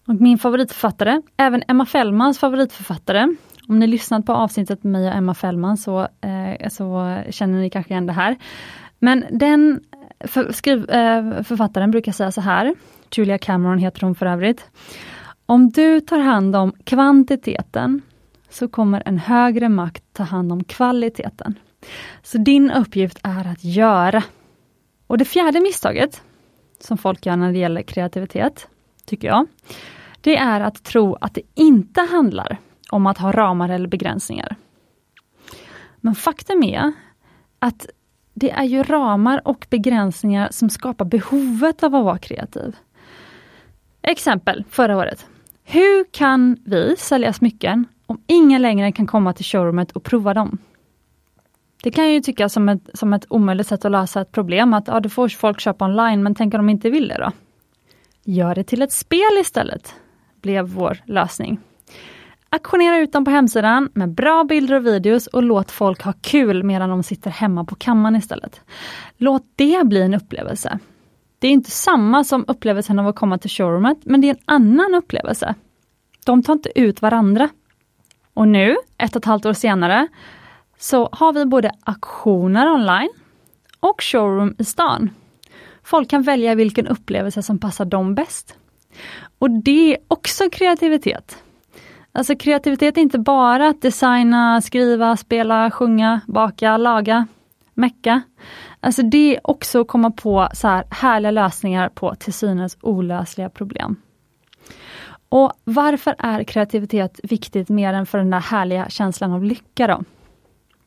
Och 0.06 0.14
min 0.14 0.38
favoritförfattare, 0.38 1.22
även 1.36 1.62
Emma 1.68 1.86
Fällmans 1.86 2.38
favoritförfattare, 2.38 3.34
om 3.68 3.78
ni 3.78 3.86
lyssnat 3.86 4.26
på 4.26 4.32
avsnittet 4.32 4.84
med 4.84 4.92
mig 4.92 5.08
och 5.08 5.16
Emma 5.16 5.34
Fällman 5.34 5.76
så, 5.76 6.00
eh, 6.00 6.68
så 6.68 7.18
känner 7.30 7.58
ni 7.58 7.70
kanske 7.70 7.92
igen 7.92 8.06
det 8.06 8.12
här. 8.12 8.36
Men 8.98 9.25
den 9.30 9.80
för, 10.20 10.52
skriv, 10.52 10.90
eh, 10.90 11.42
författaren 11.42 11.90
brukar 11.90 12.12
säga 12.12 12.32
så 12.32 12.40
här, 12.40 12.75
Julia 13.16 13.38
Cameron 13.38 13.78
heter 13.78 14.02
hon 14.02 14.14
för 14.14 14.26
övrigt. 14.26 14.70
Om 15.46 15.70
du 15.70 16.00
tar 16.00 16.18
hand 16.18 16.56
om 16.56 16.72
kvantiteten 16.84 18.02
så 18.50 18.68
kommer 18.68 19.02
en 19.06 19.18
högre 19.18 19.68
makt 19.68 20.04
ta 20.12 20.22
hand 20.22 20.52
om 20.52 20.64
kvaliteten. 20.64 21.58
Så 22.22 22.38
din 22.38 22.70
uppgift 22.70 23.18
är 23.22 23.46
att 23.48 23.64
göra. 23.64 24.22
Och 25.06 25.18
det 25.18 25.25
fjärde 25.25 25.60
misstaget 25.60 26.22
som 26.80 26.98
folk 26.98 27.26
gör 27.26 27.36
när 27.36 27.52
det 27.52 27.58
gäller 27.58 27.82
kreativitet, 27.82 28.68
tycker 29.06 29.28
jag, 29.28 29.46
det 30.20 30.36
är 30.36 30.60
att 30.60 30.84
tro 30.84 31.16
att 31.20 31.34
det 31.34 31.42
inte 31.54 32.00
handlar 32.00 32.58
om 32.90 33.06
att 33.06 33.18
ha 33.18 33.32
ramar 33.32 33.68
eller 33.68 33.88
begränsningar. 33.88 34.56
Men 35.96 36.14
faktum 36.14 36.62
är 36.62 36.92
att 37.58 37.86
det 38.34 38.50
är 38.50 38.64
ju 38.64 38.82
ramar 38.82 39.40
och 39.44 39.66
begränsningar 39.70 40.48
som 40.50 40.70
skapar 40.70 41.04
behovet 41.04 41.82
av 41.82 41.94
att 41.94 42.04
vara 42.04 42.18
kreativ. 42.18 42.76
Exempel 44.02 44.64
förra 44.70 44.96
året. 44.96 45.26
Hur 45.64 46.04
kan 46.12 46.56
vi 46.64 46.96
sälja 46.98 47.32
smycken 47.32 47.84
om 48.06 48.20
ingen 48.26 48.62
längre 48.62 48.92
kan 48.92 49.06
komma 49.06 49.32
till 49.32 49.44
showroomet 49.44 49.92
och 49.92 50.02
prova 50.04 50.34
dem? 50.34 50.58
Det 51.82 51.90
kan 51.90 52.12
ju 52.12 52.20
tyckas 52.20 52.52
som 52.52 52.68
ett, 52.68 52.90
som 52.94 53.12
ett 53.12 53.26
omöjligt 53.28 53.66
sätt 53.66 53.84
att 53.84 53.92
lösa 53.92 54.20
ett 54.20 54.32
problem, 54.32 54.75
att 54.75 54.88
ja, 54.88 55.00
då 55.00 55.08
får 55.08 55.28
folk 55.28 55.60
köpa 55.60 55.84
online, 55.84 56.22
men 56.22 56.34
tänk 56.34 56.54
om 56.54 56.58
de 56.58 56.68
inte 56.68 56.90
vill 56.90 57.08
det 57.08 57.18
då? 57.18 57.32
Gör 58.28 58.54
det 58.54 58.64
till 58.64 58.83
ett 58.83 58.92
spel 58.92 59.38
istället, 59.40 59.95
blev 60.40 60.68
vår 60.68 60.99
lösning. 61.04 61.61
Aktionera 62.49 62.99
ut 62.99 63.12
dem 63.12 63.25
på 63.25 63.30
hemsidan 63.30 63.88
med 63.95 64.09
bra 64.09 64.45
bilder 64.45 64.75
och 64.75 64.87
videos 64.87 65.26
och 65.26 65.42
låt 65.42 65.71
folk 65.71 66.02
ha 66.02 66.12
kul 66.21 66.62
medan 66.62 66.90
de 66.90 67.02
sitter 67.02 67.30
hemma 67.30 67.64
på 67.64 67.75
kammaren 67.75 68.16
istället. 68.16 68.61
Låt 69.16 69.42
det 69.56 69.87
bli 69.87 70.02
en 70.02 70.14
upplevelse. 70.14 70.78
Det 71.38 71.49
är 71.49 71.52
inte 71.52 71.71
samma 71.71 72.25
som 72.25 72.45
upplevelsen 72.49 72.99
av 72.99 73.09
att 73.09 73.16
komma 73.16 73.38
till 73.38 73.50
showroomet, 73.50 73.99
men 74.02 74.21
det 74.21 74.30
är 74.30 74.35
en 74.35 74.42
annan 74.45 74.95
upplevelse. 74.95 75.54
De 76.25 76.42
tar 76.42 76.52
inte 76.52 76.80
ut 76.80 77.02
varandra. 77.02 77.49
Och 78.35 78.49
nu, 78.49 78.76
ett 78.99 79.16
och 79.16 79.21
ett 79.21 79.25
halvt 79.25 79.47
år 79.47 79.52
senare, 79.52 80.09
så 80.78 81.09
har 81.12 81.33
vi 81.33 81.45
både 81.45 81.71
auktioner 81.85 82.73
online 82.73 83.11
och 83.80 84.02
showroom 84.02 84.54
i 84.59 84.64
stan. 84.64 85.11
Folk 85.87 86.11
kan 86.11 86.23
välja 86.23 86.55
vilken 86.55 86.87
upplevelse 86.87 87.43
som 87.43 87.59
passar 87.59 87.85
dem 87.85 88.14
bäst. 88.14 88.57
Och 89.38 89.50
det 89.50 89.95
är 89.95 89.99
också 90.09 90.50
kreativitet. 90.50 91.43
Alltså 92.12 92.37
kreativitet 92.37 92.97
är 92.97 93.02
inte 93.02 93.19
bara 93.19 93.69
att 93.69 93.83
designa, 93.83 94.61
skriva, 94.61 95.16
spela, 95.16 95.71
sjunga, 95.71 96.21
baka, 96.26 96.76
laga, 96.76 97.26
mecka. 97.75 98.23
Alltså 98.81 99.02
det 99.02 99.37
är 99.37 99.40
också 99.45 99.81
att 99.81 99.88
komma 99.88 100.11
på 100.11 100.49
så 100.52 100.69
här 100.69 100.85
härliga 100.90 101.31
lösningar 101.31 101.88
på 101.88 102.14
till 102.14 102.33
synes 102.33 102.76
olösliga 102.81 103.50
problem. 103.50 103.97
Och 105.28 105.52
varför 105.64 106.14
är 106.19 106.45
kreativitet 106.45 107.21
viktigt 107.23 107.69
mer 107.69 107.93
än 107.93 108.07
för 108.07 108.19
den 108.19 108.31
där 108.31 108.40
härliga 108.40 108.88
känslan 108.88 109.33
av 109.33 109.45
lycka 109.45 109.87
då? 109.87 110.05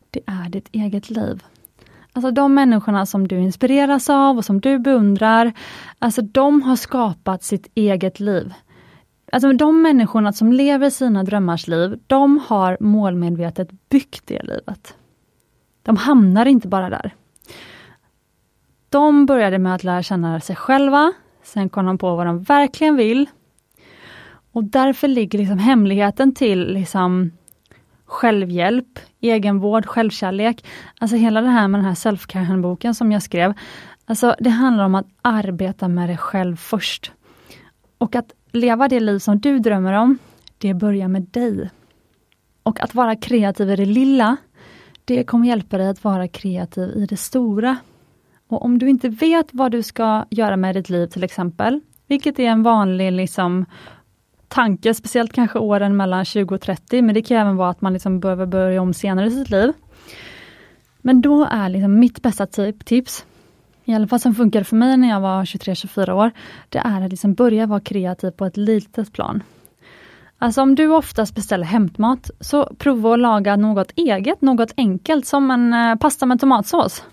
Det 0.09 0.21
är 0.25 0.49
ditt 0.49 0.69
eget 0.71 1.09
liv. 1.09 1.43
Alltså 2.13 2.31
de 2.31 2.53
människorna 2.53 3.05
som 3.05 3.27
du 3.27 3.39
inspireras 3.39 4.09
av 4.09 4.37
och 4.37 4.45
som 4.45 4.61
du 4.61 4.79
beundrar, 4.79 5.53
alltså 5.99 6.21
de 6.21 6.61
har 6.61 6.75
skapat 6.75 7.43
sitt 7.43 7.71
eget 7.75 8.19
liv. 8.19 8.53
Alltså 9.31 9.53
de 9.53 9.81
människorna 9.81 10.33
som 10.33 10.53
lever 10.53 10.89
sina 10.89 11.23
drömmars 11.23 11.67
liv, 11.67 11.99
de 12.07 12.37
har 12.47 12.77
målmedvetet 12.79 13.89
byggt 13.89 14.27
det 14.27 14.43
livet. 14.43 14.95
De 15.83 15.97
hamnar 15.97 16.45
inte 16.45 16.67
bara 16.67 16.89
där. 16.89 17.15
De 18.89 19.25
började 19.25 19.59
med 19.59 19.75
att 19.75 19.83
lära 19.83 20.03
känna 20.03 20.39
sig 20.39 20.55
själva, 20.55 21.13
sen 21.43 21.69
kom 21.69 21.85
de 21.85 21.97
på 21.97 22.15
vad 22.15 22.25
de 22.25 22.43
verkligen 22.43 22.95
vill. 22.95 23.29
Och 24.51 24.63
därför 24.63 25.07
ligger 25.07 25.39
liksom 25.39 25.57
hemligheten 25.57 26.33
till 26.35 26.73
liksom 26.73 27.31
självhjälp, 28.09 28.99
egenvård, 29.21 29.85
självkärlek. 29.85 30.65
Alltså 30.99 31.15
hela 31.15 31.41
det 31.41 31.49
här 31.49 31.67
med 31.67 31.79
den 31.79 31.85
här 31.85 31.95
self-care-boken 31.95 32.93
som 32.95 33.11
jag 33.11 33.23
skrev. 33.23 33.53
Alltså 34.05 34.35
det 34.39 34.49
handlar 34.49 34.85
om 34.85 34.95
att 34.95 35.07
arbeta 35.21 35.87
med 35.87 36.09
dig 36.09 36.17
själv 36.17 36.55
först. 36.55 37.11
Och 37.97 38.15
att 38.15 38.31
leva 38.51 38.87
det 38.87 38.99
liv 38.99 39.19
som 39.19 39.39
du 39.39 39.59
drömmer 39.59 39.93
om, 39.93 40.17
det 40.57 40.73
börjar 40.73 41.07
med 41.07 41.21
dig. 41.21 41.69
Och 42.63 42.83
att 42.83 42.95
vara 42.95 43.15
kreativ 43.15 43.69
i 43.69 43.75
det 43.75 43.85
lilla, 43.85 44.37
det 45.05 45.23
kommer 45.23 45.47
hjälpa 45.47 45.77
dig 45.77 45.87
att 45.87 46.03
vara 46.03 46.27
kreativ 46.27 46.89
i 46.95 47.05
det 47.05 47.17
stora. 47.17 47.77
Och 48.47 48.65
om 48.65 48.79
du 48.79 48.89
inte 48.89 49.09
vet 49.09 49.47
vad 49.51 49.71
du 49.71 49.83
ska 49.83 50.25
göra 50.29 50.57
med 50.57 50.75
ditt 50.75 50.89
liv 50.89 51.07
till 51.07 51.23
exempel, 51.23 51.81
vilket 52.07 52.39
är 52.39 52.43
en 52.43 52.63
vanlig 52.63 53.11
liksom, 53.11 53.65
tanke, 54.49 54.93
speciellt 54.93 55.33
kanske 55.33 55.59
åren 55.59 55.97
mellan 55.97 56.25
20 56.25 56.55
och 56.55 56.61
30, 56.61 57.01
men 57.01 57.15
det 57.15 57.21
kan 57.21 57.37
även 57.37 57.55
vara 57.55 57.69
att 57.69 57.81
man 57.81 57.93
liksom 57.93 58.19
behöver 58.19 58.45
börja 58.45 58.81
om 58.81 58.93
senare 58.93 59.27
i 59.27 59.31
sitt 59.31 59.49
liv. 59.49 59.73
Men 61.01 61.21
då 61.21 61.47
är 61.51 61.69
liksom 61.69 61.99
mitt 61.99 62.21
bästa 62.21 62.45
tips, 62.85 63.25
i 63.85 63.93
alla 63.93 64.07
fall 64.07 64.19
som 64.19 64.35
funkade 64.35 64.65
för 64.65 64.75
mig 64.75 64.97
när 64.97 65.09
jag 65.09 65.19
var 65.19 65.45
23-24 65.45 66.11
år, 66.11 66.31
det 66.69 66.77
är 66.77 67.01
att 67.01 67.11
liksom 67.11 67.33
börja 67.33 67.65
vara 67.65 67.79
kreativ 67.79 68.31
på 68.31 68.45
ett 68.45 68.57
litet 68.57 69.13
plan. 69.13 69.43
Alltså 70.37 70.61
om 70.61 70.75
du 70.75 70.87
oftast 70.87 71.35
beställer 71.35 71.65
hämtmat, 71.65 72.31
så 72.39 72.75
prova 72.77 73.13
att 73.13 73.19
laga 73.19 73.55
något 73.55 73.91
eget, 73.95 74.41
något 74.41 74.73
enkelt 74.77 75.25
som 75.25 75.51
en 75.51 75.73
eh, 75.73 75.95
pasta 75.95 76.25
med 76.25 76.39
tomatsås. 76.39 77.03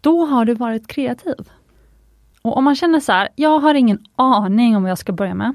Då 0.00 0.24
har 0.24 0.44
du 0.44 0.54
varit 0.54 0.86
kreativ. 0.86 1.50
Och 2.42 2.56
om 2.56 2.64
man 2.64 2.76
känner 2.76 3.00
så 3.00 3.12
här, 3.12 3.28
jag 3.36 3.58
har 3.58 3.74
ingen 3.74 3.98
aning 4.16 4.76
om 4.76 4.82
vad 4.82 4.90
jag 4.90 4.98
ska 4.98 5.12
börja 5.12 5.34
med. 5.34 5.54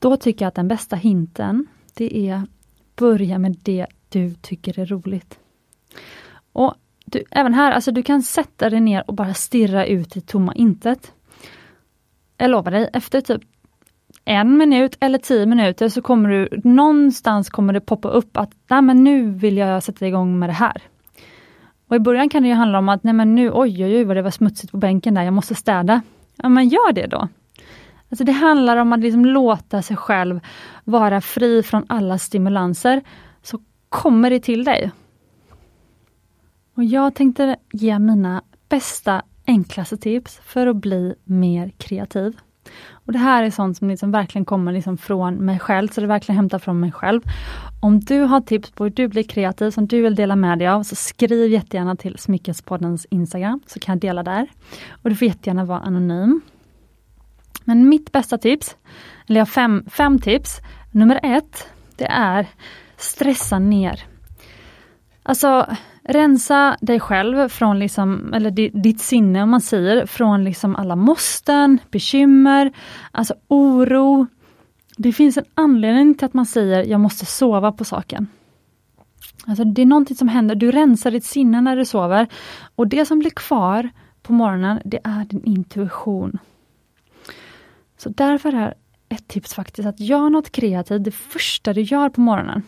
Då 0.00 0.16
tycker 0.16 0.44
jag 0.44 0.48
att 0.48 0.54
den 0.54 0.68
bästa 0.68 0.96
hinten, 0.96 1.66
det 1.94 2.28
är 2.28 2.42
börja 2.96 3.38
med 3.38 3.56
det 3.62 3.86
du 4.08 4.34
tycker 4.34 4.78
är 4.78 4.86
roligt. 4.86 5.38
Och 6.52 6.74
du, 7.04 7.24
även 7.30 7.54
här, 7.54 7.72
alltså 7.72 7.92
du 7.92 8.02
kan 8.02 8.22
sätta 8.22 8.70
dig 8.70 8.80
ner 8.80 9.04
och 9.06 9.14
bara 9.14 9.34
stirra 9.34 9.86
ut 9.86 10.16
i 10.16 10.20
tomma 10.20 10.54
intet. 10.54 11.12
Jag 12.36 12.50
lovar 12.50 12.70
dig, 12.70 12.90
efter 12.92 13.20
typ 13.20 13.42
en 14.24 14.56
minut 14.56 14.96
eller 15.00 15.18
tio 15.18 15.46
minuter 15.46 15.88
så 15.88 16.02
kommer 16.02 16.28
du 16.28 16.60
någonstans 16.64 17.50
kommer 17.50 17.72
det 17.72 17.80
poppa 17.80 18.08
upp 18.08 18.36
att 18.36 18.50
nej 18.68 18.82
men 18.82 19.04
nu 19.04 19.30
vill 19.30 19.56
jag 19.56 19.82
sätta 19.82 20.06
igång 20.06 20.38
med 20.38 20.48
det 20.48 20.52
här. 20.52 20.82
Och 21.88 21.96
I 21.96 21.98
början 21.98 22.28
kan 22.28 22.42
det 22.42 22.48
ju 22.48 22.54
handla 22.54 22.78
om 22.78 22.88
att 22.88 23.04
nej 23.04 23.14
men 23.14 23.34
nu, 23.34 23.50
oj 23.50 23.84
oj 23.84 23.96
oj 23.96 24.04
vad 24.04 24.16
det 24.16 24.22
var 24.22 24.30
smutsigt 24.30 24.72
på 24.72 24.76
bänken 24.76 25.14
där, 25.14 25.22
jag 25.22 25.32
måste 25.32 25.54
städa. 25.54 26.02
Ja 26.36 26.48
men 26.48 26.68
gör 26.68 26.92
det 26.92 27.06
då. 27.06 27.28
Alltså 28.10 28.24
det 28.24 28.32
handlar 28.32 28.76
om 28.76 28.92
att 28.92 29.00
liksom 29.00 29.24
låta 29.24 29.82
sig 29.82 29.96
själv 29.96 30.40
vara 30.84 31.20
fri 31.20 31.62
från 31.62 31.84
alla 31.88 32.18
stimulanser, 32.18 33.02
så 33.42 33.58
kommer 33.88 34.30
det 34.30 34.40
till 34.40 34.64
dig. 34.64 34.90
Och 36.74 36.84
Jag 36.84 37.14
tänkte 37.14 37.56
ge 37.72 37.98
mina 37.98 38.42
bästa, 38.68 39.22
enklaste 39.46 39.96
tips 39.96 40.40
för 40.44 40.66
att 40.66 40.76
bli 40.76 41.14
mer 41.24 41.72
kreativ. 41.78 42.36
Och 42.92 43.12
Det 43.12 43.18
här 43.18 43.42
är 43.42 43.50
sånt 43.50 43.76
som 43.76 43.88
liksom 43.88 44.10
verkligen 44.10 44.44
kommer 44.44 44.72
liksom 44.72 44.98
från 44.98 45.34
mig 45.34 45.58
själv, 45.58 45.88
så 45.88 46.00
det 46.00 46.04
är 46.04 46.08
verkligen 46.08 46.36
hämtat 46.36 46.62
från 46.62 46.80
mig 46.80 46.92
själv. 46.92 47.20
Om 47.82 48.00
du 48.00 48.20
har 48.20 48.40
tips 48.40 48.70
på 48.70 48.84
hur 48.84 48.90
du 48.90 49.08
blir 49.08 49.22
kreativ 49.22 49.70
som 49.70 49.86
du 49.86 50.02
vill 50.02 50.14
dela 50.14 50.36
med 50.36 50.58
dig 50.58 50.68
av, 50.68 50.82
så 50.82 50.94
skriv 50.94 51.50
jättegärna 51.50 51.96
till 51.96 52.18
Smyckespoddens 52.18 53.06
Instagram, 53.10 53.60
så 53.66 53.78
kan 53.78 53.92
jag 53.92 54.00
dela 54.00 54.22
där. 54.22 54.48
Och 55.02 55.10
du 55.10 55.16
får 55.16 55.28
jättegärna 55.28 55.64
vara 55.64 55.78
anonym. 55.78 56.40
Men 57.70 57.88
mitt 57.88 58.12
bästa 58.12 58.38
tips, 58.38 58.76
eller 59.26 59.40
jag 59.40 59.46
har 59.46 59.50
fem, 59.50 59.84
fem 59.90 60.18
tips. 60.18 60.60
Nummer 60.90 61.20
ett, 61.22 61.68
det 61.96 62.06
är 62.06 62.46
stressa 62.96 63.58
ner. 63.58 64.04
Alltså 65.22 65.66
rensa 66.04 66.76
dig 66.80 67.00
själv 67.00 67.48
från 67.48 67.78
liksom, 67.78 68.34
eller 68.34 68.50
ditt 68.82 69.00
sinne 69.00 69.42
om 69.42 69.50
man 69.50 69.60
säger, 69.60 70.06
från 70.06 70.44
liksom 70.44 70.76
alla 70.76 70.96
måsten, 70.96 71.78
bekymmer, 71.90 72.72
alltså 73.10 73.34
oro. 73.48 74.26
Det 74.96 75.12
finns 75.12 75.36
en 75.36 75.44
anledning 75.54 76.14
till 76.14 76.26
att 76.26 76.34
man 76.34 76.46
säger 76.46 76.84
jag 76.84 77.00
måste 77.00 77.26
sova 77.26 77.72
på 77.72 77.84
saken. 77.84 78.26
Alltså 79.46 79.64
det 79.64 79.82
är 79.82 79.86
någonting 79.86 80.16
som 80.16 80.28
händer, 80.28 80.54
du 80.54 80.70
rensar 80.70 81.10
ditt 81.10 81.24
sinne 81.24 81.60
när 81.60 81.76
du 81.76 81.84
sover 81.84 82.26
och 82.76 82.88
det 82.88 83.06
som 83.06 83.18
blir 83.18 83.30
kvar 83.30 83.90
på 84.22 84.32
morgonen, 84.32 84.80
det 84.84 85.00
är 85.04 85.24
din 85.24 85.44
intuition. 85.44 86.38
Så 88.00 88.08
därför 88.08 88.54
är 88.54 88.74
ett 89.08 89.28
tips 89.28 89.54
faktiskt 89.54 89.88
att 89.88 90.00
göra 90.00 90.28
något 90.28 90.52
kreativt 90.52 91.04
det 91.04 91.10
första 91.10 91.72
du 91.72 91.80
gör 91.80 92.08
på 92.08 92.20
morgonen. 92.20 92.62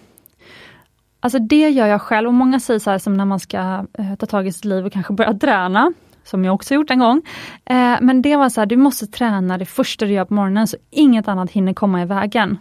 Alltså 1.20 1.38
det 1.38 1.70
gör 1.70 1.86
jag 1.86 2.02
själv 2.02 2.28
och 2.28 2.34
många 2.34 2.60
säger 2.60 2.80
så 2.80 2.90
här 2.90 2.98
som 2.98 3.16
när 3.16 3.24
man 3.24 3.40
ska 3.40 3.86
eh, 3.98 4.14
ta 4.18 4.26
tag 4.26 4.46
i 4.46 4.52
sitt 4.52 4.64
liv 4.64 4.86
och 4.86 4.92
kanske 4.92 5.12
börja 5.12 5.34
träna, 5.34 5.92
som 6.24 6.44
jag 6.44 6.54
också 6.54 6.74
gjort 6.74 6.90
en 6.90 6.98
gång. 6.98 7.22
Eh, 7.64 7.96
men 8.00 8.22
det 8.22 8.36
var 8.36 8.48
så 8.48 8.60
här, 8.60 8.66
du 8.66 8.76
måste 8.76 9.06
träna 9.06 9.58
det 9.58 9.64
första 9.64 10.06
du 10.06 10.12
gör 10.12 10.24
på 10.24 10.34
morgonen 10.34 10.68
så 10.68 10.76
inget 10.90 11.28
annat 11.28 11.50
hinner 11.50 11.74
komma 11.74 12.02
i 12.02 12.04
vägen. 12.04 12.58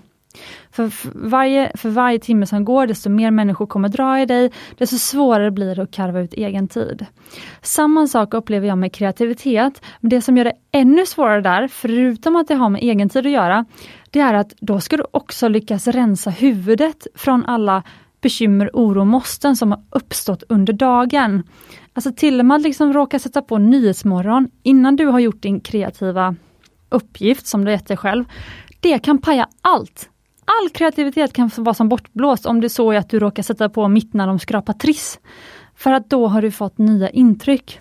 För, 0.72 0.90
för, 0.90 1.12
varje, 1.16 1.72
för 1.78 1.90
varje 1.90 2.20
timme 2.20 2.46
som 2.46 2.66
går, 2.66 2.88
desto 2.88 3.10
mer 3.10 3.32
människor 3.32 3.66
kommer 3.66 3.90
dra 3.90 4.22
i 4.22 4.26
dig, 4.26 4.52
desto 4.78 4.98
svårare 4.98 5.52
blir 5.52 5.76
det 5.76 5.84
att 5.84 5.92
karva 5.92 6.20
ut 6.20 6.34
egen 6.34 6.68
tid. 6.68 7.06
Samma 7.62 8.08
sak 8.08 8.34
upplever 8.34 8.68
jag 8.68 8.78
med 8.78 8.94
kreativitet, 8.94 9.82
men 10.00 10.10
det 10.10 10.22
som 10.22 10.38
gör 10.38 10.46
det 10.46 10.54
ännu 10.72 11.06
svårare 11.06 11.42
där, 11.42 11.68
förutom 11.68 12.36
att 12.36 12.48
det 12.48 12.56
har 12.56 12.70
med 12.70 12.82
egen 12.82 13.10
tid 13.10 13.26
att 13.26 13.32
göra, 13.32 13.66
det 14.10 14.20
är 14.20 14.34
att 14.34 14.54
då 14.60 14.80
ska 14.80 14.98
du 14.98 15.06
också 15.12 15.48
lyckas 15.48 15.88
rensa 15.88 16.30
huvudet 16.30 17.08
från 17.16 17.46
alla 17.46 17.84
bekymmer, 18.22 18.70
oro 18.74 19.00
och 19.00 19.08
måsten 19.08 19.56
som 19.56 19.72
har 19.72 19.84
uppstått 19.90 20.44
under 20.50 20.74
dagen. 20.74 21.44
Alltså 21.94 22.12
till 22.12 22.40
och 22.40 22.46
med 22.46 22.56
att 22.56 22.62
liksom 22.62 22.94
råka 22.94 23.20
sätta 23.20 23.42
på 23.42 23.58
Nyhetsmorgon 23.58 24.50
innan 24.64 24.96
du 24.96 25.06
har 25.06 25.20
gjort 25.20 25.42
din 25.42 25.60
kreativa 25.60 26.36
uppgift 26.90 27.48
som 27.48 27.66
du 27.66 27.72
gett 27.72 27.88
dig 27.88 27.98
själv. 27.98 28.26
Det 28.80 29.00
kan 29.00 29.18
paja 29.18 29.48
allt 29.62 30.11
all 30.46 30.70
kreativitet 30.70 31.34
kan 31.34 31.52
vara 31.58 31.74
som 31.74 31.90
bortblåst 31.90 32.46
om 32.46 32.62
det 32.62 32.70
så 32.70 32.92
är 32.92 32.98
att 32.98 33.10
du 33.10 33.20
råkar 33.20 33.44
sätta 33.44 33.70
på 33.70 33.88
mitt 33.88 34.14
när 34.14 34.28
de 34.28 34.40
skrapar 34.40 34.74
triss. 34.74 35.20
För 35.76 35.94
att 35.94 36.10
då 36.10 36.28
har 36.28 36.42
du 36.42 36.52
fått 36.52 36.78
nya 36.78 37.10
intryck. 37.10 37.80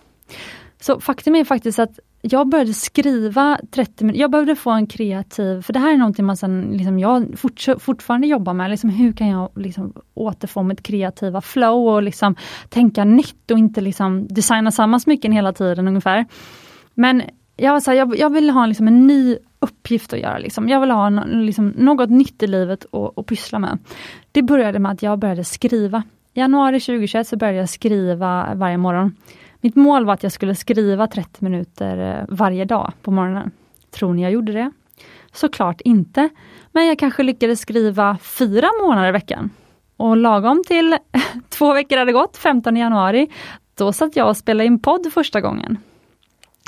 Så 0.80 1.00
faktum 1.00 1.34
är 1.34 1.44
faktiskt 1.44 1.78
att 1.78 1.98
jag 2.22 2.48
började 2.48 2.74
skriva 2.74 3.58
30 3.70 4.04
minuter, 4.04 4.20
jag 4.20 4.30
behövde 4.30 4.56
få 4.56 4.70
en 4.70 4.86
kreativ, 4.86 5.62
för 5.62 5.72
det 5.72 5.78
här 5.78 5.92
är 5.92 5.96
någonting 5.96 6.24
man 6.24 6.36
sen, 6.36 6.70
liksom, 6.72 6.98
jag 6.98 7.38
fort, 7.38 7.66
fortfarande 7.78 8.26
jobbar 8.26 8.54
med, 8.54 8.70
liksom, 8.70 8.90
hur 8.90 9.12
kan 9.12 9.28
jag 9.28 9.50
liksom, 9.56 9.92
återfå 10.14 10.62
mitt 10.62 10.82
kreativa 10.82 11.40
flow 11.40 11.88
och 11.88 12.02
liksom, 12.02 12.36
tänka 12.68 13.04
nytt 13.04 13.50
och 13.50 13.58
inte 13.58 13.80
liksom, 13.80 14.28
designa 14.28 14.70
samma 14.70 15.00
smycken 15.00 15.32
hela 15.32 15.52
tiden 15.52 15.88
ungefär. 15.88 16.26
Men 16.94 17.22
jag, 17.56 17.72
var 17.72 17.80
så 17.80 17.90
här, 17.90 17.98
jag, 17.98 18.18
jag 18.18 18.30
vill 18.30 18.50
ha 18.50 18.66
liksom, 18.66 18.88
en 18.88 19.06
ny 19.06 19.36
uppgift 19.60 20.12
att 20.12 20.18
göra. 20.18 20.38
Liksom. 20.38 20.68
Jag 20.68 20.80
vill 20.80 20.90
ha 20.90 21.10
no 21.10 21.42
liksom, 21.42 21.68
något 21.68 22.10
nytt 22.10 22.42
i 22.42 22.46
livet 22.46 22.86
att, 22.94 23.18
att 23.18 23.26
pyssla 23.26 23.58
med. 23.58 23.78
Det 24.32 24.42
började 24.42 24.78
med 24.78 24.92
att 24.92 25.02
jag 25.02 25.18
började 25.18 25.44
skriva. 25.44 26.02
I 26.34 26.40
januari 26.40 26.80
2021 26.80 27.28
så 27.28 27.36
började 27.36 27.58
jag 27.58 27.68
skriva 27.68 28.54
varje 28.54 28.76
morgon. 28.76 29.16
Mitt 29.60 29.76
mål 29.76 30.04
var 30.04 30.14
att 30.14 30.22
jag 30.22 30.32
skulle 30.32 30.54
skriva 30.54 31.06
30 31.06 31.44
minuter 31.44 32.18
eh, 32.18 32.36
varje 32.36 32.64
dag 32.64 32.92
på 33.02 33.10
morgonen. 33.10 33.50
Tror 33.90 34.14
ni 34.14 34.22
jag 34.22 34.32
gjorde 34.32 34.52
det? 34.52 34.70
Såklart 35.32 35.80
inte. 35.80 36.28
Men 36.72 36.86
jag 36.86 36.98
kanske 36.98 37.22
lyckades 37.22 37.60
skriva 37.60 38.18
fyra 38.22 38.68
månader 38.82 39.08
i 39.08 39.12
veckan. 39.12 39.50
Och 39.96 40.16
lagom 40.16 40.62
till 40.66 40.96
två 41.48 41.72
veckor 41.72 41.96
hade 41.96 42.12
gått, 42.12 42.36
15 42.36 42.76
januari, 42.76 43.30
då 43.74 43.92
satt 43.92 44.16
jag 44.16 44.28
och 44.28 44.36
spelade 44.36 44.66
in 44.66 44.82
podd 44.82 45.12
första 45.12 45.40
gången. 45.40 45.78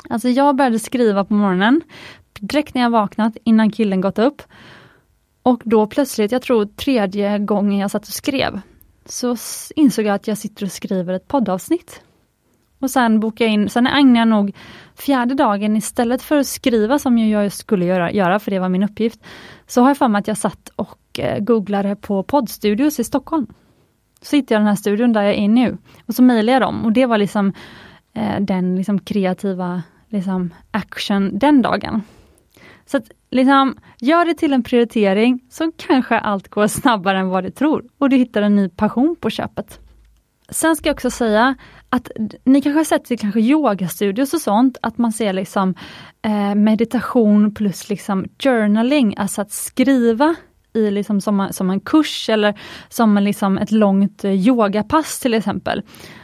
Alltså 0.09 0.29
jag 0.29 0.55
började 0.55 0.79
skriva 0.79 1.25
på 1.25 1.33
morgonen, 1.33 1.81
direkt 2.43 2.75
när 2.75 2.81
jag 2.81 2.89
vaknat, 2.89 3.37
innan 3.43 3.71
killen 3.71 4.01
gått 4.01 4.19
upp. 4.19 4.41
Och 5.43 5.61
då 5.65 5.87
plötsligt, 5.87 6.31
jag 6.31 6.41
tror 6.41 6.65
tredje 6.65 7.39
gången 7.39 7.79
jag 7.79 7.91
satt 7.91 8.07
och 8.07 8.13
skrev, 8.13 8.61
så 9.05 9.35
insåg 9.75 10.05
jag 10.05 10.15
att 10.15 10.27
jag 10.27 10.37
sitter 10.37 10.65
och 10.65 10.71
skriver 10.71 11.13
ett 11.13 11.27
poddavsnitt. 11.27 12.01
Och 12.79 12.91
sen 12.91 13.19
bokade 13.19 13.43
jag 13.43 13.53
in, 13.53 13.69
sen 13.69 13.87
ägnade 13.87 14.19
jag 14.19 14.27
nog 14.27 14.55
fjärde 14.95 15.35
dagen 15.35 15.75
istället 15.75 16.21
för 16.21 16.37
att 16.37 16.47
skriva 16.47 16.99
som 16.99 17.17
jag 17.17 17.51
skulle 17.51 17.85
göra, 17.85 18.11
göra 18.11 18.39
för 18.39 18.51
det 18.51 18.59
var 18.59 18.69
min 18.69 18.83
uppgift, 18.83 19.19
så 19.67 19.81
har 19.81 19.89
jag 19.89 19.97
för 19.97 20.07
mig 20.07 20.19
att 20.19 20.27
jag 20.27 20.37
satt 20.37 20.69
och 20.75 21.19
eh, 21.19 21.39
googlade 21.39 21.95
på 21.95 22.23
poddstudios 22.23 22.99
i 22.99 23.03
Stockholm. 23.03 23.47
Så 24.21 24.35
hittade 24.35 24.53
jag 24.53 24.61
den 24.61 24.67
här 24.67 24.75
studion 24.75 25.13
där 25.13 25.21
jag 25.21 25.35
är 25.35 25.47
nu 25.47 25.77
och 26.05 26.15
så 26.15 26.23
mejlade 26.23 26.51
jag 26.51 26.61
dem 26.61 26.85
och 26.85 26.91
det 26.91 27.05
var 27.05 27.17
liksom 27.17 27.53
eh, 28.13 28.39
den 28.39 28.75
liksom 28.75 28.99
kreativa 28.99 29.83
liksom, 30.09 30.53
action 30.71 31.39
den 31.39 31.61
dagen. 31.61 32.01
Så 32.93 32.97
att, 32.97 33.11
liksom, 33.31 33.75
gör 33.99 34.25
det 34.25 34.33
till 34.33 34.53
en 34.53 34.63
prioritering 34.63 35.39
så 35.49 35.71
kanske 35.77 36.19
allt 36.19 36.47
går 36.47 36.67
snabbare 36.67 37.17
än 37.17 37.29
vad 37.29 37.43
du 37.43 37.51
tror 37.51 37.83
och 37.97 38.09
du 38.09 38.15
hittar 38.15 38.41
en 38.41 38.55
ny 38.55 38.69
passion 38.69 39.15
på 39.19 39.29
köpet. 39.29 39.79
Sen 40.49 40.75
ska 40.75 40.89
jag 40.89 40.93
också 40.93 41.11
säga 41.11 41.55
att 41.89 42.11
ni 42.43 42.61
kanske 42.61 42.79
har 42.79 42.83
sett 42.83 43.11
i 43.11 43.17
kanske 43.17 43.39
yogastudios 43.39 44.33
och 44.33 44.41
sånt, 44.41 44.77
att 44.81 44.97
man 44.97 45.11
ser 45.11 45.33
liksom 45.33 45.75
eh, 46.21 46.55
meditation 46.55 47.53
plus 47.53 47.89
liksom 47.89 48.25
journaling, 48.43 49.15
alltså 49.17 49.41
att 49.41 49.51
skriva 49.51 50.35
i 50.73 50.91
liksom 50.91 51.21
som, 51.21 51.47
som 51.51 51.69
en 51.69 51.79
kurs 51.79 52.29
eller 52.29 52.59
som 52.89 53.17
en, 53.17 53.23
liksom 53.23 53.57
ett 53.57 53.71
långt 53.71 54.23
eh, 54.23 54.31
yogapass 54.31 55.19
till 55.19 55.33
exempel. 55.33 55.81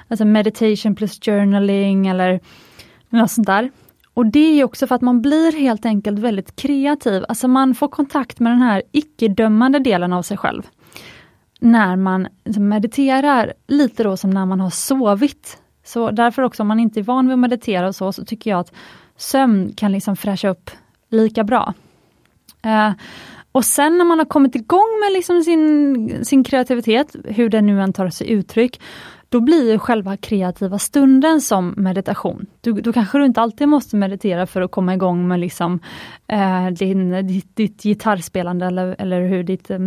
Alltså 0.07 0.25
meditation 0.25 0.95
plus 0.95 1.19
journaling 1.19 2.07
eller 2.07 2.39
något 3.09 3.31
sånt 3.31 3.47
där. 3.47 3.71
Och 4.19 4.25
det 4.25 4.59
är 4.59 4.63
också 4.63 4.87
för 4.87 4.95
att 4.95 5.01
man 5.01 5.21
blir 5.21 5.51
helt 5.51 5.85
enkelt 5.85 6.19
väldigt 6.19 6.55
kreativ, 6.55 7.25
alltså 7.29 7.47
man 7.47 7.75
får 7.75 7.87
kontakt 7.87 8.39
med 8.39 8.51
den 8.51 8.61
här 8.61 8.83
icke-dömande 8.91 9.79
delen 9.79 10.13
av 10.13 10.21
sig 10.21 10.37
själv. 10.37 10.63
När 11.59 11.95
man 11.95 12.27
liksom 12.45 12.69
mediterar, 12.69 13.53
lite 13.67 14.03
då 14.03 14.17
som 14.17 14.29
när 14.29 14.45
man 14.45 14.59
har 14.59 14.69
sovit. 14.69 15.57
Så 15.85 16.11
därför 16.11 16.41
också 16.41 16.63
om 16.63 16.67
man 16.67 16.79
inte 16.79 16.99
är 16.99 17.03
van 17.03 17.27
vid 17.27 17.33
att 17.33 17.39
meditera 17.39 17.87
och 17.87 17.95
så, 17.95 18.11
så 18.11 18.25
tycker 18.25 18.49
jag 18.49 18.59
att 18.59 18.73
sömn 19.17 19.73
kan 19.75 19.91
liksom 19.91 20.15
fräscha 20.15 20.49
upp 20.49 20.71
lika 21.09 21.43
bra. 21.43 21.73
Uh, 22.65 22.91
och 23.51 23.65
sen 23.65 23.97
när 23.97 24.05
man 24.05 24.19
har 24.19 24.25
kommit 24.25 24.55
igång 24.55 24.99
med 25.01 25.13
liksom 25.13 25.43
sin, 25.43 26.25
sin 26.25 26.43
kreativitet, 26.43 27.15
hur 27.25 27.49
den 27.49 27.65
nu 27.65 27.81
än 27.81 27.93
tar 27.93 28.09
sig 28.09 28.31
uttryck, 28.31 28.81
då 29.29 29.39
blir 29.39 29.71
ju 29.71 29.79
själva 29.79 30.17
kreativa 30.17 30.79
stunden 30.79 31.41
som 31.41 31.73
meditation. 31.77 32.45
Du, 32.61 32.73
då 32.73 32.93
kanske 32.93 33.17
du 33.17 33.25
inte 33.25 33.41
alltid 33.41 33.67
måste 33.67 33.95
meditera 33.95 34.47
för 34.47 34.61
att 34.61 34.71
komma 34.71 34.93
igång 34.93 35.27
med 35.27 35.39
liksom, 35.39 35.79
eh, 36.27 36.67
din, 36.67 37.27
ditt, 37.27 37.55
ditt 37.55 37.83
gitarrspelande 37.83 38.65
eller, 38.65 38.95
eller 38.99 39.27
hur 39.27 39.43
ditt, 39.43 39.69
eh, 39.69 39.79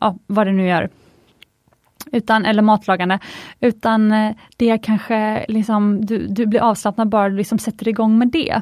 ja, 0.00 0.16
vad 0.26 0.46
du 0.46 0.52
nu 0.52 0.68
gör. 0.68 0.88
Utan, 2.12 2.44
eller 2.44 2.62
matlagande, 2.62 3.18
utan 3.60 4.12
eh, 4.12 4.34
det 4.56 4.78
kanske 4.78 5.46
liksom, 5.48 6.06
du, 6.06 6.26
du 6.26 6.46
blir 6.46 6.60
avslappnad 6.60 7.08
bara 7.08 7.28
du 7.28 7.36
liksom 7.36 7.58
sätter 7.58 7.88
igång 7.88 8.18
med 8.18 8.28
det. 8.28 8.60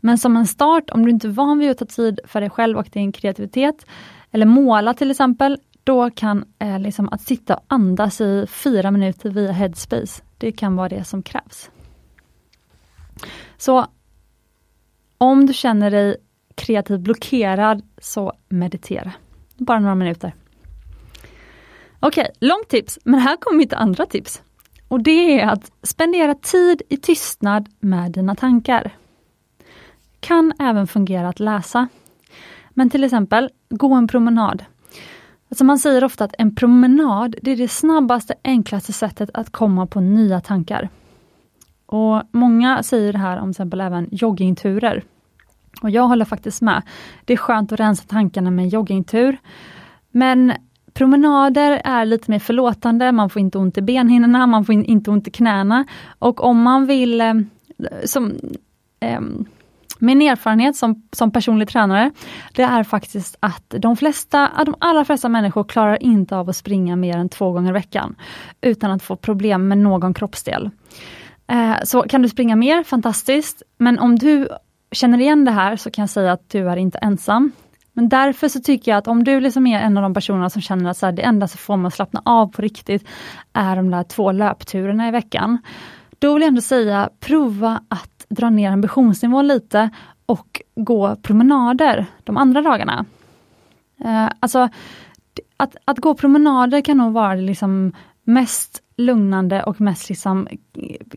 Men 0.00 0.18
som 0.18 0.36
en 0.36 0.46
start, 0.46 0.90
om 0.90 1.04
du 1.04 1.10
inte 1.10 1.26
är 1.26 1.30
van 1.30 1.58
vid 1.58 1.70
att 1.70 1.78
ta 1.78 1.84
tid 1.84 2.20
för 2.24 2.40
dig 2.40 2.50
själv 2.50 2.78
och 2.78 2.88
din 2.92 3.12
kreativitet, 3.12 3.86
eller 4.32 4.46
måla 4.46 4.94
till 4.94 5.10
exempel, 5.10 5.58
då 5.84 6.10
kan 6.10 6.44
eh, 6.58 6.78
liksom 6.78 7.08
att 7.08 7.20
sitta 7.20 7.56
och 7.56 7.64
andas 7.66 8.20
i 8.20 8.46
fyra 8.48 8.90
minuter 8.90 9.30
via 9.30 9.52
Headspace, 9.52 10.22
det 10.38 10.52
kan 10.52 10.76
vara 10.76 10.88
det 10.88 11.04
som 11.04 11.22
krävs. 11.22 11.70
Så 13.56 13.86
om 15.18 15.46
du 15.46 15.52
känner 15.52 15.90
dig 15.90 16.16
kreativt 16.54 17.00
blockerad, 17.00 17.82
så 17.98 18.32
meditera. 18.48 19.12
Bara 19.56 19.78
några 19.78 19.94
minuter. 19.94 20.34
Okej, 22.00 22.22
okay, 22.22 22.48
långt 22.48 22.68
tips, 22.68 22.98
men 23.04 23.20
här 23.20 23.36
kommer 23.36 23.58
mitt 23.58 23.72
andra 23.72 24.06
tips. 24.06 24.42
Och 24.88 25.02
det 25.02 25.40
är 25.40 25.46
att 25.46 25.72
spendera 25.82 26.34
tid 26.34 26.82
i 26.88 26.96
tystnad 26.96 27.68
med 27.80 28.12
dina 28.12 28.34
tankar. 28.34 28.90
Kan 30.20 30.52
även 30.58 30.86
fungera 30.86 31.28
att 31.28 31.40
läsa. 31.40 31.88
Men 32.70 32.90
till 32.90 33.04
exempel, 33.04 33.50
gå 33.68 33.94
en 33.94 34.08
promenad. 34.08 34.64
Alltså 35.52 35.64
man 35.64 35.78
säger 35.78 36.04
ofta 36.04 36.24
att 36.24 36.34
en 36.38 36.54
promenad, 36.54 37.36
det 37.42 37.50
är 37.50 37.56
det 37.56 37.68
snabbaste, 37.68 38.34
enklaste 38.44 38.92
sättet 38.92 39.30
att 39.34 39.50
komma 39.52 39.86
på 39.86 40.00
nya 40.00 40.40
tankar. 40.40 40.88
Och 41.86 42.22
Många 42.30 42.82
säger 42.82 43.12
det 43.12 43.18
här 43.18 43.36
om 43.36 43.44
till 43.44 43.50
exempel 43.50 43.80
även 43.80 44.08
joggingturer. 44.12 45.04
Och 45.82 45.90
jag 45.90 46.08
håller 46.08 46.24
faktiskt 46.24 46.62
med. 46.62 46.82
Det 47.24 47.32
är 47.32 47.36
skönt 47.36 47.72
att 47.72 47.80
rensa 47.80 48.04
tankarna 48.06 48.50
med 48.50 48.62
en 48.62 48.68
joggingtur. 48.68 49.36
Men 50.10 50.52
promenader 50.94 51.80
är 51.84 52.04
lite 52.04 52.30
mer 52.30 52.38
förlåtande, 52.38 53.12
man 53.12 53.30
får 53.30 53.40
inte 53.40 53.58
ont 53.58 53.78
i 53.78 53.82
benhinnorna, 53.82 54.46
man 54.46 54.64
får 54.64 54.74
inte 54.74 55.10
ont 55.10 55.28
i 55.28 55.30
knäna. 55.30 55.84
Och 56.18 56.44
om 56.44 56.62
man 56.62 56.86
vill, 56.86 57.20
eh, 57.20 57.34
som, 58.04 58.32
eh, 59.00 59.20
min 60.02 60.22
erfarenhet 60.22 60.76
som, 60.76 61.08
som 61.12 61.30
personlig 61.30 61.68
tränare, 61.68 62.10
det 62.54 62.62
är 62.62 62.82
faktiskt 62.82 63.36
att 63.40 63.74
de 63.78 63.96
flesta, 63.96 64.50
de 64.66 64.74
allra 64.78 65.04
flesta 65.04 65.28
människor 65.28 65.64
klarar 65.64 66.02
inte 66.02 66.36
av 66.36 66.48
att 66.48 66.56
springa 66.56 66.96
mer 66.96 67.16
än 67.16 67.28
två 67.28 67.52
gånger 67.52 67.70
i 67.70 67.72
veckan, 67.72 68.14
utan 68.60 68.90
att 68.90 69.02
få 69.02 69.16
problem 69.16 69.68
med 69.68 69.78
någon 69.78 70.14
kroppsdel. 70.14 70.70
Eh, 71.46 71.74
så 71.84 72.02
kan 72.02 72.22
du 72.22 72.28
springa 72.28 72.56
mer, 72.56 72.82
fantastiskt, 72.82 73.62
men 73.78 73.98
om 73.98 74.16
du 74.16 74.48
känner 74.92 75.20
igen 75.20 75.44
det 75.44 75.50
här 75.50 75.76
så 75.76 75.90
kan 75.90 76.02
jag 76.02 76.10
säga 76.10 76.32
att 76.32 76.50
du 76.50 76.68
är 76.68 76.76
inte 76.76 76.98
ensam. 76.98 77.52
Men 77.92 78.08
därför 78.08 78.48
så 78.48 78.60
tycker 78.60 78.90
jag 78.90 78.98
att 78.98 79.08
om 79.08 79.24
du 79.24 79.40
liksom 79.40 79.66
är 79.66 79.80
en 79.80 79.96
av 79.96 80.02
de 80.02 80.14
personerna 80.14 80.50
som 80.50 80.62
känner 80.62 80.90
att 80.90 80.96
så 80.96 81.06
här, 81.06 81.12
det 81.12 81.22
enda 81.22 81.48
som 81.48 81.58
får 81.58 81.76
mig 81.76 81.86
att 81.86 81.94
slappna 81.94 82.22
av 82.24 82.46
på 82.46 82.62
riktigt 82.62 83.08
är 83.52 83.76
de 83.76 83.90
där 83.90 84.02
två 84.02 84.32
löpturerna 84.32 85.08
i 85.08 85.10
veckan. 85.10 85.58
Då 86.18 86.34
vill 86.34 86.42
jag 86.42 86.48
ändå 86.48 86.60
säga, 86.60 87.10
prova 87.20 87.80
att 87.88 88.11
dra 88.34 88.50
ner 88.50 88.70
ambitionsnivån 88.70 89.46
lite 89.46 89.90
och 90.26 90.62
gå 90.74 91.16
promenader 91.16 92.06
de 92.24 92.36
andra 92.36 92.62
dagarna. 92.62 93.04
Eh, 94.04 94.28
alltså, 94.40 94.68
att, 95.56 95.76
att 95.84 95.98
gå 95.98 96.14
promenader 96.14 96.80
kan 96.80 96.96
nog 96.96 97.12
vara 97.12 97.34
liksom 97.34 97.92
mest 98.24 98.82
lugnande 98.96 99.62
och 99.62 99.80
mest 99.80 100.08
liksom 100.08 100.48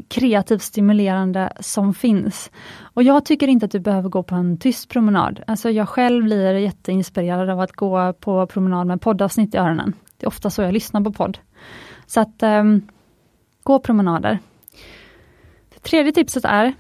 kreativt 0.08 0.62
stimulerande 0.62 1.54
som 1.60 1.94
finns. 1.94 2.52
Och 2.80 3.04
jag 3.04 3.26
tycker 3.26 3.48
inte 3.48 3.66
att 3.66 3.72
du 3.72 3.80
behöver 3.80 4.10
gå 4.10 4.24
på 4.24 4.36
en 4.36 4.58
tyst 4.58 4.90
promenad. 4.90 5.44
Alltså 5.48 5.70
jag 5.70 5.90
själv 5.90 6.24
blir 6.24 6.54
jätteinspirerad 6.54 7.50
av 7.50 7.60
att 7.60 7.72
gå 7.72 8.14
på 8.14 8.48
promenad 8.48 8.88
med 8.88 9.02
poddavsnitt 9.02 9.56
i 9.56 9.58
öronen. 9.58 9.94
Det 10.18 10.26
är 10.26 10.28
ofta 10.28 10.50
så 10.50 10.62
jag 10.62 10.74
lyssnar 10.74 11.02
på 11.02 11.12
podd. 11.12 11.38
Så 12.06 12.20
att 12.20 12.44
um, 12.44 12.88
gå 13.64 13.80
promenader. 13.80 14.40
Det 15.74 15.80
tredje 15.80 16.12
tipset 16.12 16.46
är 16.46 16.74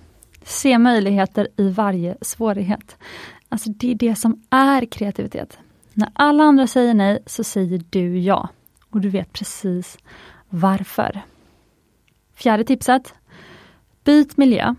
Se 0.46 0.78
möjligheter 0.78 1.48
i 1.58 1.70
varje 1.70 2.18
svårighet. 2.22 2.98
Alltså 3.50 3.70
det 3.70 3.92
är 3.92 3.96
det 3.96 4.16
som 4.16 4.42
är 4.50 4.86
kreativitet. 4.86 5.60
När 5.94 6.10
alla 6.14 6.44
andra 6.44 6.68
säger 6.68 6.94
nej 6.94 7.20
så 7.26 7.44
säger 7.44 7.82
du 7.90 8.20
ja. 8.20 8.50
Och 8.90 9.02
du 9.02 9.10
vet 9.10 9.34
precis 9.34 9.98
varför. 10.50 11.22
Fjärde 12.36 12.64
tipset. 12.64 13.14
Byt 14.04 14.38
miljö. 14.38 14.76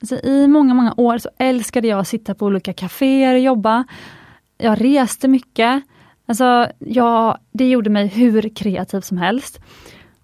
Alltså 0.00 0.26
I 0.26 0.48
många, 0.48 0.74
många 0.74 0.94
år 0.96 1.18
så 1.18 1.30
älskade 1.38 1.88
jag 1.88 1.98
att 1.98 2.08
sitta 2.08 2.34
på 2.34 2.46
olika 2.46 2.72
kaféer 2.72 3.34
och 3.34 3.40
jobba. 3.40 3.84
Jag 4.58 4.80
reste 4.80 5.28
mycket. 5.28 5.82
Alltså, 6.26 6.68
jag, 6.78 7.38
det 7.52 7.68
gjorde 7.68 7.90
mig 7.90 8.06
hur 8.06 8.54
kreativ 8.54 9.00
som 9.00 9.18
helst. 9.18 9.60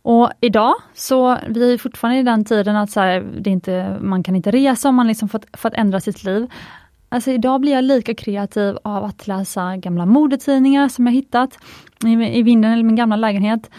Och 0.03 0.31
idag 0.41 0.75
så, 0.95 1.39
vi 1.49 1.73
är 1.73 1.79
fortfarande 1.79 2.21
i 2.21 2.23
den 2.23 2.45
tiden 2.45 2.77
att 2.77 2.91
så 2.91 3.01
här, 3.01 3.21
det 3.41 3.51
inte, 3.51 3.99
man 4.01 4.23
kan 4.23 4.37
inte 4.37 4.51
resa 4.51 4.89
om 4.89 4.95
man 4.95 5.07
liksom 5.07 5.29
fått, 5.29 5.45
fått 5.57 5.75
ändra 5.75 6.01
sitt 6.01 6.25
liv. 6.25 6.51
Alltså 7.09 7.31
idag 7.31 7.61
blir 7.61 7.73
jag 7.73 7.85
lika 7.85 8.15
kreativ 8.15 8.79
av 8.85 9.05
att 9.05 9.27
läsa 9.27 9.77
gamla 9.77 10.07
modetidningar 10.07 10.89
som 10.89 11.07
jag 11.07 11.13
hittat 11.13 11.59
i, 12.05 12.39
i 12.39 12.43
vinden 12.43 12.73
eller 12.73 12.85
min 12.85 12.97
gamla 12.97 13.17
lägenhet. 13.17 13.71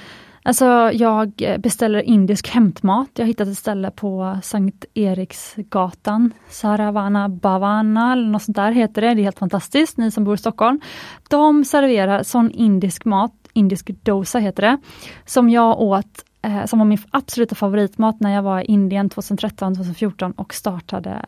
Alltså 0.46 0.66
jag 0.94 1.34
beställer 1.60 2.02
indisk 2.02 2.50
hämtmat. 2.50 3.10
Jag 3.14 3.24
har 3.24 3.28
hittat 3.28 3.48
ett 3.48 3.58
ställe 3.58 3.92
på 3.92 4.40
Sankt 4.44 4.86
Eriksgatan, 4.94 6.32
Saravana 6.50 7.30
Bhavana 7.30 8.12
eller 8.12 8.28
något 8.28 8.44
sånt 8.44 8.56
där 8.56 8.72
heter 8.72 9.02
det. 9.02 9.14
Det 9.14 9.22
är 9.22 9.24
helt 9.24 9.40
fantastiskt, 9.40 9.98
ni 9.98 10.12
som 10.12 10.24
bor 10.24 10.34
i 10.34 10.38
Stockholm. 10.38 10.82
De 11.30 11.66
serverar 11.66 12.24
sån 12.24 12.52
indisk 12.52 13.06
mat, 13.06 13.34
indisk 13.54 13.90
dosa 14.04 14.40
heter 14.40 14.62
det, 14.62 14.78
som 15.26 15.50
jag 15.50 15.82
åt 15.82 16.24
eh, 16.42 16.66
som 16.66 16.80
var 16.80 16.86
min 16.86 16.98
absoluta 17.12 17.56
favoritmat 17.56 18.20
när 18.20 18.34
jag 18.34 18.44
var 18.44 18.62
i 18.62 18.66
Indien 18.66 19.10
2013-2014 19.10 20.34
och 20.36 20.54
startade 20.54 21.26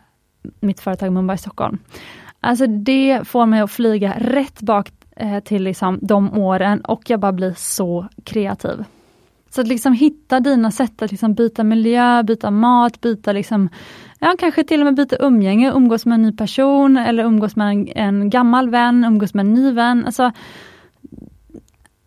mitt 0.59 0.79
företag 0.79 1.11
Mumbai 1.11 1.37
Stockholm. 1.37 1.77
Alltså 2.39 2.67
det 2.67 3.21
får 3.23 3.45
mig 3.45 3.61
att 3.61 3.71
flyga 3.71 4.13
rätt 4.17 4.61
bak 4.61 4.91
eh, 5.15 5.39
till 5.39 5.63
liksom 5.63 5.99
de 6.01 6.37
åren 6.37 6.81
och 6.81 7.09
jag 7.09 7.19
bara 7.19 7.31
blir 7.31 7.53
så 7.57 8.07
kreativ. 8.23 8.83
Så 9.49 9.61
att 9.61 9.67
liksom 9.67 9.93
hitta 9.93 10.39
dina 10.39 10.71
sätt 10.71 11.01
att 11.01 11.11
liksom 11.11 11.33
byta 11.33 11.63
miljö, 11.63 12.23
byta 12.23 12.51
mat, 12.51 13.01
byta 13.01 13.31
liksom, 13.31 13.69
ja 14.19 14.35
kanske 14.39 14.63
till 14.63 14.81
och 14.81 14.85
med 14.85 14.95
byta 14.95 15.15
umgänge, 15.15 15.71
umgås 15.71 16.05
med 16.05 16.15
en 16.15 16.21
ny 16.21 16.31
person 16.31 16.97
eller 16.97 17.23
umgås 17.23 17.55
med 17.55 17.69
en, 17.69 17.87
en 17.95 18.29
gammal 18.29 18.69
vän, 18.69 19.03
umgås 19.05 19.33
med 19.33 19.45
en 19.45 19.53
ny 19.53 19.71
vän. 19.71 20.05
Alltså, 20.05 20.31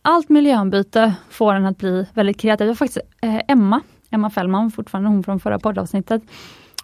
allt 0.02 0.28
miljöombyte 0.28 1.14
får 1.30 1.54
en 1.54 1.66
att 1.66 1.78
bli 1.78 2.06
väldigt 2.14 2.40
kreativ. 2.40 2.66
Det 2.66 2.70
var 2.70 2.74
faktiskt 2.74 3.06
eh, 3.22 3.40
Emma, 3.48 3.80
Emma 4.10 4.30
Fällman, 4.30 4.70
fortfarande 4.70 5.10
hon 5.10 5.22
från 5.22 5.40
förra 5.40 5.58
poddavsnittet. 5.58 6.22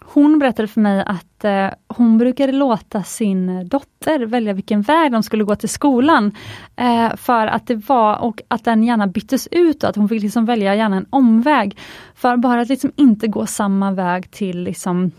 Hon 0.01 0.39
berättade 0.39 0.67
för 0.67 0.81
mig 0.81 1.03
att 1.07 1.45
eh, 1.45 1.69
hon 1.87 2.17
brukade 2.17 2.51
låta 2.51 3.03
sin 3.03 3.67
dotter 3.67 4.25
välja 4.25 4.53
vilken 4.53 4.81
väg 4.81 5.11
de 5.11 5.23
skulle 5.23 5.43
gå 5.43 5.55
till 5.55 5.69
skolan. 5.69 6.31
Eh, 6.75 7.15
för 7.15 7.47
att 7.47 7.67
det 7.67 7.75
var, 7.75 8.17
och 8.17 8.41
att 8.47 8.63
den 8.63 8.83
gärna 8.83 9.07
byttes 9.07 9.47
ut, 9.51 9.83
och 9.83 9.89
att 9.89 9.95
hon 9.95 10.09
fick 10.09 10.21
liksom 10.21 10.45
välja 10.45 10.75
gärna 10.75 10.97
en 10.97 11.05
omväg. 11.09 11.77
För 12.15 12.37
bara 12.37 12.61
att 12.61 12.69
liksom 12.69 12.91
inte 12.95 13.27
gå 13.27 13.45
samma 13.45 13.91
väg 13.91 14.31
till 14.31 14.59
liksom 14.59 15.11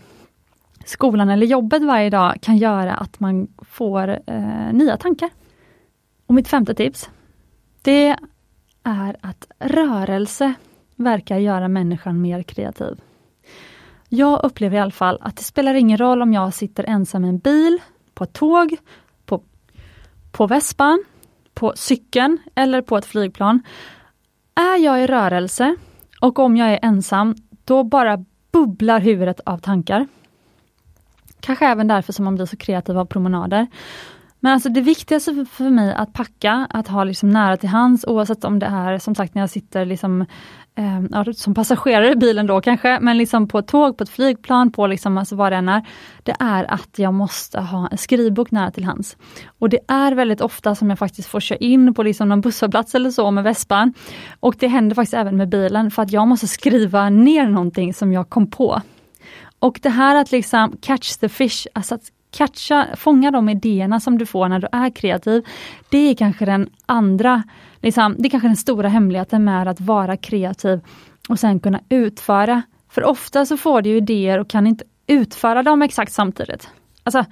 skolan 0.85 1.29
eller 1.29 1.45
jobbet 1.45 1.83
varje 1.83 2.09
dag 2.09 2.37
kan 2.41 2.57
göra 2.57 2.93
att 2.93 3.19
man 3.19 3.47
får 3.71 4.19
eh, 4.27 4.73
nya 4.73 4.97
tankar. 4.97 5.29
Och 6.27 6.33
mitt 6.33 6.47
femte 6.47 6.73
tips, 6.73 7.09
det 7.87 8.17
är 8.83 9.15
att 9.21 9.47
rörelse 9.59 10.53
verkar 10.95 11.37
göra 11.37 11.67
människan 11.67 12.21
mer 12.21 12.43
kreativ. 12.43 13.01
Jag 14.09 14.43
upplever 14.43 14.77
i 14.77 14.79
alla 14.79 14.91
fall 14.91 15.17
att 15.21 15.37
det 15.37 15.43
spelar 15.43 15.73
ingen 15.73 15.97
roll 15.97 16.21
om 16.21 16.33
jag 16.33 16.53
sitter 16.53 16.83
ensam 16.83 17.25
i 17.25 17.29
en 17.29 17.37
bil, 17.37 17.79
på 18.13 18.23
ett 18.23 18.33
tåg, 18.33 18.77
på, 19.25 19.43
på 20.31 20.47
vespan, 20.47 21.03
på 21.53 21.73
cykeln 21.75 22.37
eller 22.55 22.81
på 22.81 22.97
ett 22.97 23.05
flygplan. 23.05 23.61
Är 24.55 24.83
jag 24.83 25.03
i 25.03 25.07
rörelse 25.07 25.75
och 26.21 26.39
om 26.39 26.57
jag 26.57 26.73
är 26.73 26.79
ensam, 26.81 27.35
då 27.63 27.83
bara 27.83 28.25
bubblar 28.51 28.99
huvudet 28.99 29.39
av 29.45 29.57
tankar. 29.57 30.07
Kanske 31.39 31.67
även 31.67 31.87
därför 31.87 32.13
som 32.13 32.25
man 32.25 32.35
blir 32.35 32.45
så 32.45 32.57
kreativ 32.57 32.97
av 32.97 33.05
promenader. 33.05 33.67
Men 34.47 34.53
alltså 34.53 34.69
det 34.69 34.81
viktigaste 34.81 35.45
för 35.51 35.69
mig 35.69 35.93
att 35.93 36.13
packa, 36.13 36.67
att 36.69 36.87
ha 36.87 37.03
liksom 37.03 37.29
nära 37.29 37.57
till 37.57 37.69
hands 37.69 38.05
oavsett 38.07 38.43
om 38.43 38.59
det 38.59 38.65
är 38.65 38.97
som 38.97 39.15
sagt 39.15 39.35
när 39.35 39.41
jag 39.41 39.49
sitter 39.49 39.85
liksom, 39.85 40.25
eh, 40.75 41.31
som 41.31 41.53
passagerare 41.53 42.11
i 42.11 42.15
bilen 42.15 42.47
då 42.47 42.61
kanske, 42.61 42.99
men 43.01 43.17
liksom 43.17 43.47
på 43.47 43.59
ett 43.59 43.67
tåg, 43.67 43.97
på 43.97 44.03
ett 44.03 44.09
flygplan, 44.09 44.71
på 44.71 44.87
liksom, 44.87 45.17
alltså 45.17 45.35
vad 45.35 45.51
det 45.51 45.55
än 45.55 45.69
är. 45.69 45.87
Det 46.23 46.35
är 46.39 46.73
att 46.73 46.89
jag 46.95 47.13
måste 47.13 47.59
ha 47.59 47.87
en 47.91 47.97
skrivbok 47.97 48.51
nära 48.51 48.71
till 48.71 48.83
hands. 48.83 49.17
Och 49.59 49.69
det 49.69 49.79
är 49.87 50.11
väldigt 50.11 50.41
ofta 50.41 50.75
som 50.75 50.89
jag 50.89 50.99
faktiskt 50.99 51.29
får 51.29 51.39
köra 51.39 51.59
in 51.59 51.93
på 51.93 52.03
liksom 52.03 52.29
någon 52.29 52.41
busshållplats 52.41 52.95
eller 52.95 53.11
så 53.11 53.31
med 53.31 53.43
vespan. 53.43 53.93
Och 54.39 54.55
det 54.59 54.67
händer 54.67 54.95
faktiskt 54.95 55.13
även 55.13 55.37
med 55.37 55.49
bilen 55.49 55.91
för 55.91 56.01
att 56.01 56.11
jag 56.11 56.27
måste 56.27 56.47
skriva 56.47 57.09
ner 57.09 57.47
någonting 57.47 57.93
som 57.93 58.13
jag 58.13 58.29
kom 58.29 58.49
på. 58.49 58.81
Och 59.59 59.79
det 59.83 59.89
här 59.89 60.15
att 60.15 60.31
liksom 60.31 60.77
catch 60.81 61.17
the 61.17 61.29
fish, 61.29 61.67
alltså 61.73 61.95
att 61.95 62.11
catcha, 62.37 62.87
fånga 62.95 63.31
de 63.31 63.49
idéerna 63.49 63.99
som 63.99 64.17
du 64.17 64.25
får 64.25 64.49
när 64.49 64.59
du 64.59 64.67
är 64.71 64.89
kreativ. 64.89 65.45
Det 65.89 65.97
är 65.97 66.15
kanske 66.15 66.45
den 66.45 66.69
andra, 66.85 67.43
liksom, 67.81 68.15
det 68.17 68.27
är 68.27 68.29
kanske 68.29 68.47
den 68.47 68.55
stora 68.55 68.89
hemligheten 68.89 69.43
med 69.43 69.67
att 69.67 69.81
vara 69.81 70.17
kreativ 70.17 70.79
och 71.29 71.39
sen 71.39 71.59
kunna 71.59 71.79
utföra. 71.89 72.61
För 72.89 73.03
ofta 73.03 73.45
så 73.45 73.57
får 73.57 73.81
du 73.81 73.89
idéer 73.89 74.39
och 74.39 74.49
kan 74.49 74.67
inte 74.67 74.85
utföra 75.07 75.63
dem 75.63 75.81
exakt 75.81 76.11
samtidigt. 76.11 76.69
Alltså, 77.03 77.25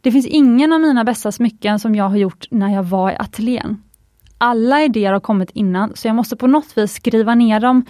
det 0.00 0.12
finns 0.12 0.26
ingen 0.26 0.72
av 0.72 0.80
mina 0.80 1.04
bästa 1.04 1.32
smycken 1.32 1.78
som 1.78 1.94
jag 1.94 2.08
har 2.08 2.16
gjort 2.16 2.46
när 2.50 2.74
jag 2.74 2.82
var 2.82 3.10
i 3.10 3.16
ateljén. 3.16 3.82
Alla 4.38 4.82
idéer 4.82 5.12
har 5.12 5.20
kommit 5.20 5.50
innan, 5.50 5.92
så 5.96 6.08
jag 6.08 6.16
måste 6.16 6.36
på 6.36 6.46
något 6.46 6.78
vis 6.78 6.94
skriva 6.94 7.34
ner 7.34 7.60
dem 7.60 7.84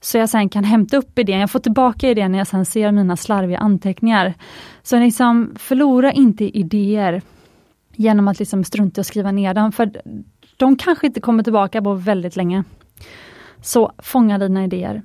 så 0.00 0.18
jag 0.18 0.28
sen 0.28 0.48
kan 0.48 0.64
hämta 0.64 0.96
upp 0.96 1.18
idén. 1.18 1.40
Jag 1.40 1.50
får 1.50 1.58
tillbaka 1.58 2.10
idén 2.10 2.32
när 2.32 2.38
jag 2.38 2.46
sen 2.46 2.66
ser 2.66 2.92
mina 2.92 3.16
slarviga 3.16 3.58
anteckningar. 3.58 4.34
Så 4.82 4.98
liksom, 4.98 5.52
förlora 5.58 6.12
inte 6.12 6.58
idéer. 6.58 7.22
Genom 7.96 8.28
att 8.28 8.38
liksom 8.38 8.64
strunta 8.64 9.00
och 9.00 9.06
skriva 9.06 9.32
ner 9.32 9.54
dem, 9.54 9.72
för 9.72 9.90
de 10.56 10.76
kanske 10.76 11.06
inte 11.06 11.20
kommer 11.20 11.42
tillbaka 11.42 11.82
på 11.82 11.94
väldigt 11.94 12.36
länge. 12.36 12.64
Så 13.62 13.92
fånga 13.98 14.38
dina 14.38 14.64
idéer. 14.64 15.02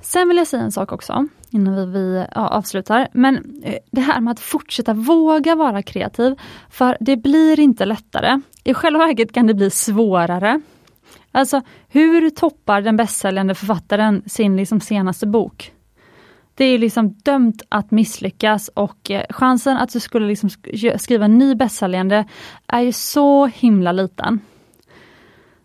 Sen 0.00 0.28
vill 0.28 0.36
jag 0.36 0.46
säga 0.46 0.62
en 0.62 0.72
sak 0.72 0.92
också, 0.92 1.26
innan 1.50 1.74
vi, 1.74 1.86
vi 1.86 2.26
ja, 2.34 2.48
avslutar. 2.48 3.08
Men 3.12 3.62
eh, 3.64 3.74
det 3.90 4.00
här 4.00 4.20
med 4.20 4.32
att 4.32 4.40
fortsätta 4.40 4.94
våga 4.94 5.54
vara 5.54 5.82
kreativ, 5.82 6.34
för 6.70 6.96
det 7.00 7.16
blir 7.16 7.60
inte 7.60 7.84
lättare. 7.84 8.40
I 8.64 8.74
själva 8.74 9.06
verket 9.06 9.32
kan 9.32 9.46
det 9.46 9.54
bli 9.54 9.70
svårare. 9.70 10.60
Alltså, 11.32 11.62
hur 11.88 12.30
toppar 12.30 12.80
den 12.80 12.96
bästsäljande 12.96 13.54
författaren 13.54 14.22
sin 14.26 14.56
liksom 14.56 14.80
senaste 14.80 15.26
bok? 15.26 15.72
Det 16.54 16.64
är 16.64 16.78
liksom 16.78 17.08
dömt 17.08 17.62
att 17.68 17.90
misslyckas 17.90 18.68
och 18.68 19.10
eh, 19.10 19.22
chansen 19.30 19.76
att 19.76 19.92
du 19.92 20.00
skulle 20.00 20.26
liksom 20.26 20.50
skriva 20.96 21.24
en 21.24 21.38
ny 21.38 21.54
bästsäljande 21.54 22.24
är 22.66 22.80
ju 22.80 22.92
så 22.92 23.46
himla 23.46 23.92
liten. 23.92 24.40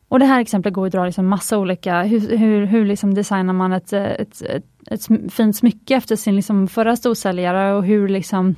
Och 0.07 0.19
det 0.19 0.25
här 0.25 0.39
exemplet 0.39 0.73
går 0.73 0.85
att 0.85 0.91
dra 0.91 1.05
liksom 1.05 1.27
massa 1.27 1.57
olika, 1.57 2.03
hur, 2.03 2.37
hur, 2.37 2.65
hur 2.65 2.85
liksom 2.85 3.13
designar 3.13 3.53
man 3.53 3.73
ett, 3.73 3.93
eh, 3.93 4.03
ett, 4.03 4.41
ett, 4.41 4.65
ett 4.91 5.33
fint 5.33 5.55
smycke 5.55 5.95
efter 5.95 6.15
sin 6.15 6.35
liksom 6.35 6.67
förra 6.67 6.95
storsäljare 6.95 7.73
och 7.73 7.83
hur 7.83 8.07
liksom 8.09 8.55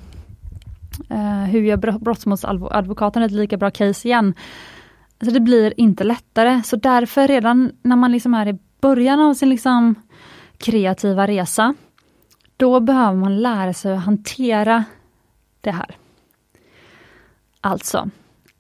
uh, 1.12 1.44
hur 1.44 1.62
gör 1.62 1.78
brottmålsadvokaten 1.98 3.24
ett 3.24 3.32
lika 3.32 3.58
bra 3.58 3.72
case 3.72 4.08
igen? 4.08 4.34
Alltså 5.20 5.34
det 5.34 5.40
blir 5.40 5.74
inte 5.78 6.04
lättare, 6.04 6.64
så 6.64 6.76
därför 6.76 7.28
redan 7.28 7.72
när 7.82 7.96
man 7.96 8.12
liksom 8.12 8.34
är 8.34 8.48
i 8.48 8.60
början 8.82 9.20
av 9.20 9.34
sin 9.34 9.50
liksom 9.50 9.96
kreativa 10.58 11.28
resa, 11.28 11.74
då 12.58 12.80
behöver 12.80 13.16
man 13.16 13.42
lära 13.42 13.74
sig 13.74 13.94
att 13.94 14.04
hantera 14.04 14.84
det 15.62 15.72
här. 15.72 15.98
Alltså, 17.62 18.10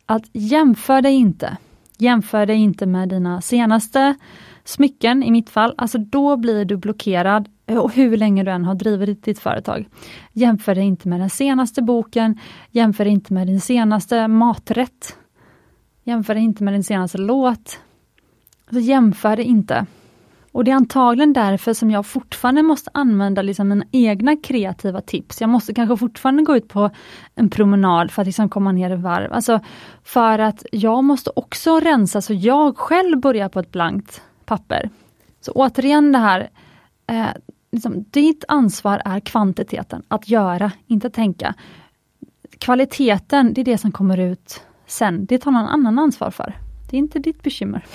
att 0.06 0.24
jämför 0.34 1.02
dig 1.02 1.14
inte 1.14 1.58
Jämför 1.98 2.46
dig 2.46 2.56
inte 2.56 2.86
med 2.86 3.10
dina 3.10 3.42
senaste 3.42 4.16
smycken, 4.64 5.24
i 5.24 5.32
mitt 5.32 5.50
fall, 5.50 5.74
alltså 5.78 5.98
då 5.98 6.38
blir 6.38 6.66
du 6.66 6.78
blockerad 6.78 7.50
eh, 7.66 7.78
och 7.78 7.94
hur 7.94 8.18
länge 8.18 8.44
du 8.44 8.52
än 8.52 8.66
har 8.66 8.76
drivit 8.76 9.24
ditt 9.24 9.40
företag. 9.40 9.88
Jämför 10.34 10.76
dig 10.76 10.84
inte 10.84 11.08
med 11.08 11.20
den 11.20 11.30
senaste 11.30 11.82
boken, 11.82 12.40
jämför 12.72 13.04
dig 13.04 13.14
inte 13.14 13.34
med 13.34 13.48
din 13.48 13.62
senaste 13.62 14.28
maträtt. 14.28 15.18
Jämför 16.08 16.36
det 16.36 16.42
inte 16.42 16.64
med 16.64 16.74
din 16.74 16.84
senaste 16.84 17.18
låt. 17.18 17.80
Alltså 18.66 18.80
jämför 18.80 19.36
det 19.36 19.44
inte. 19.44 19.86
Och 20.52 20.64
det 20.64 20.72
är 20.72 20.76
antagligen 20.76 21.34
därför 21.34 21.74
som 21.74 21.92
jag 21.92 22.06
fortfarande 22.06 22.64
måste 22.64 22.92
använda 22.94 23.42
liksom 23.42 23.68
mina 23.68 23.86
egna 23.92 24.36
kreativa 24.36 25.02
tips. 25.02 25.42
Jag 25.42 25.50
måste 25.50 25.74
kanske 25.74 25.98
fortfarande 25.98 26.44
gå 26.44 26.56
ut 26.56 26.68
på 26.68 26.90
en 27.36 27.50
promenad 27.50 28.12
för 28.12 28.22
att 28.22 28.26
liksom 28.26 28.50
komma 28.50 28.72
ner 28.72 28.90
i 28.90 28.96
varv. 28.96 29.34
Alltså 29.34 29.60
för 30.04 30.40
att 30.40 30.66
jag 30.72 31.04
måste 31.04 31.32
också 31.36 31.80
rensa 31.80 32.22
så 32.22 32.34
jag 32.34 32.78
själv 32.78 33.20
börjar 33.20 33.50
på 33.50 33.60
ett 33.60 33.72
blankt 33.72 34.22
papper. 34.46 34.90
Så 35.42 35.52
återigen 35.52 36.12
det 36.12 36.20
här, 36.20 36.50
eh, 37.08 37.28
liksom, 37.72 38.06
ditt 38.12 38.44
ansvar 38.48 39.02
är 39.06 39.20
kvantiteten, 39.20 40.04
att 40.08 40.30
göra, 40.30 40.72
inte 40.88 41.10
tänka. 41.10 41.54
Kvaliteten, 42.58 43.54
det 43.54 43.62
är 43.62 43.66
det 43.66 43.78
som 43.78 43.92
kommer 43.92 44.18
ut 44.18 44.66
sen. 44.88 45.26
Det 45.26 45.38
tar 45.38 45.52
någon 45.52 45.66
annan 45.66 46.00
ansvar 46.00 46.32
för. 46.32 46.58
Det 46.90 46.98
är 46.98 47.00
inte 47.00 47.20
ditt 47.20 47.44
bekymmer. 47.44 47.86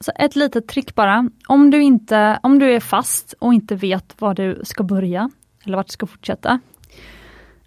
Så 0.00 0.12
ett 0.14 0.36
litet 0.36 0.68
trick 0.68 0.94
bara. 0.94 1.30
Om 1.48 1.70
du, 1.70 1.82
inte, 1.82 2.38
om 2.42 2.58
du 2.58 2.74
är 2.74 2.80
fast 2.80 3.34
och 3.38 3.54
inte 3.54 3.74
vet 3.74 4.20
var 4.20 4.34
du 4.34 4.60
ska 4.64 4.82
börja, 4.82 5.30
eller 5.64 5.76
vart 5.76 5.86
du 5.86 5.92
ska 5.92 6.06
fortsätta. 6.06 6.60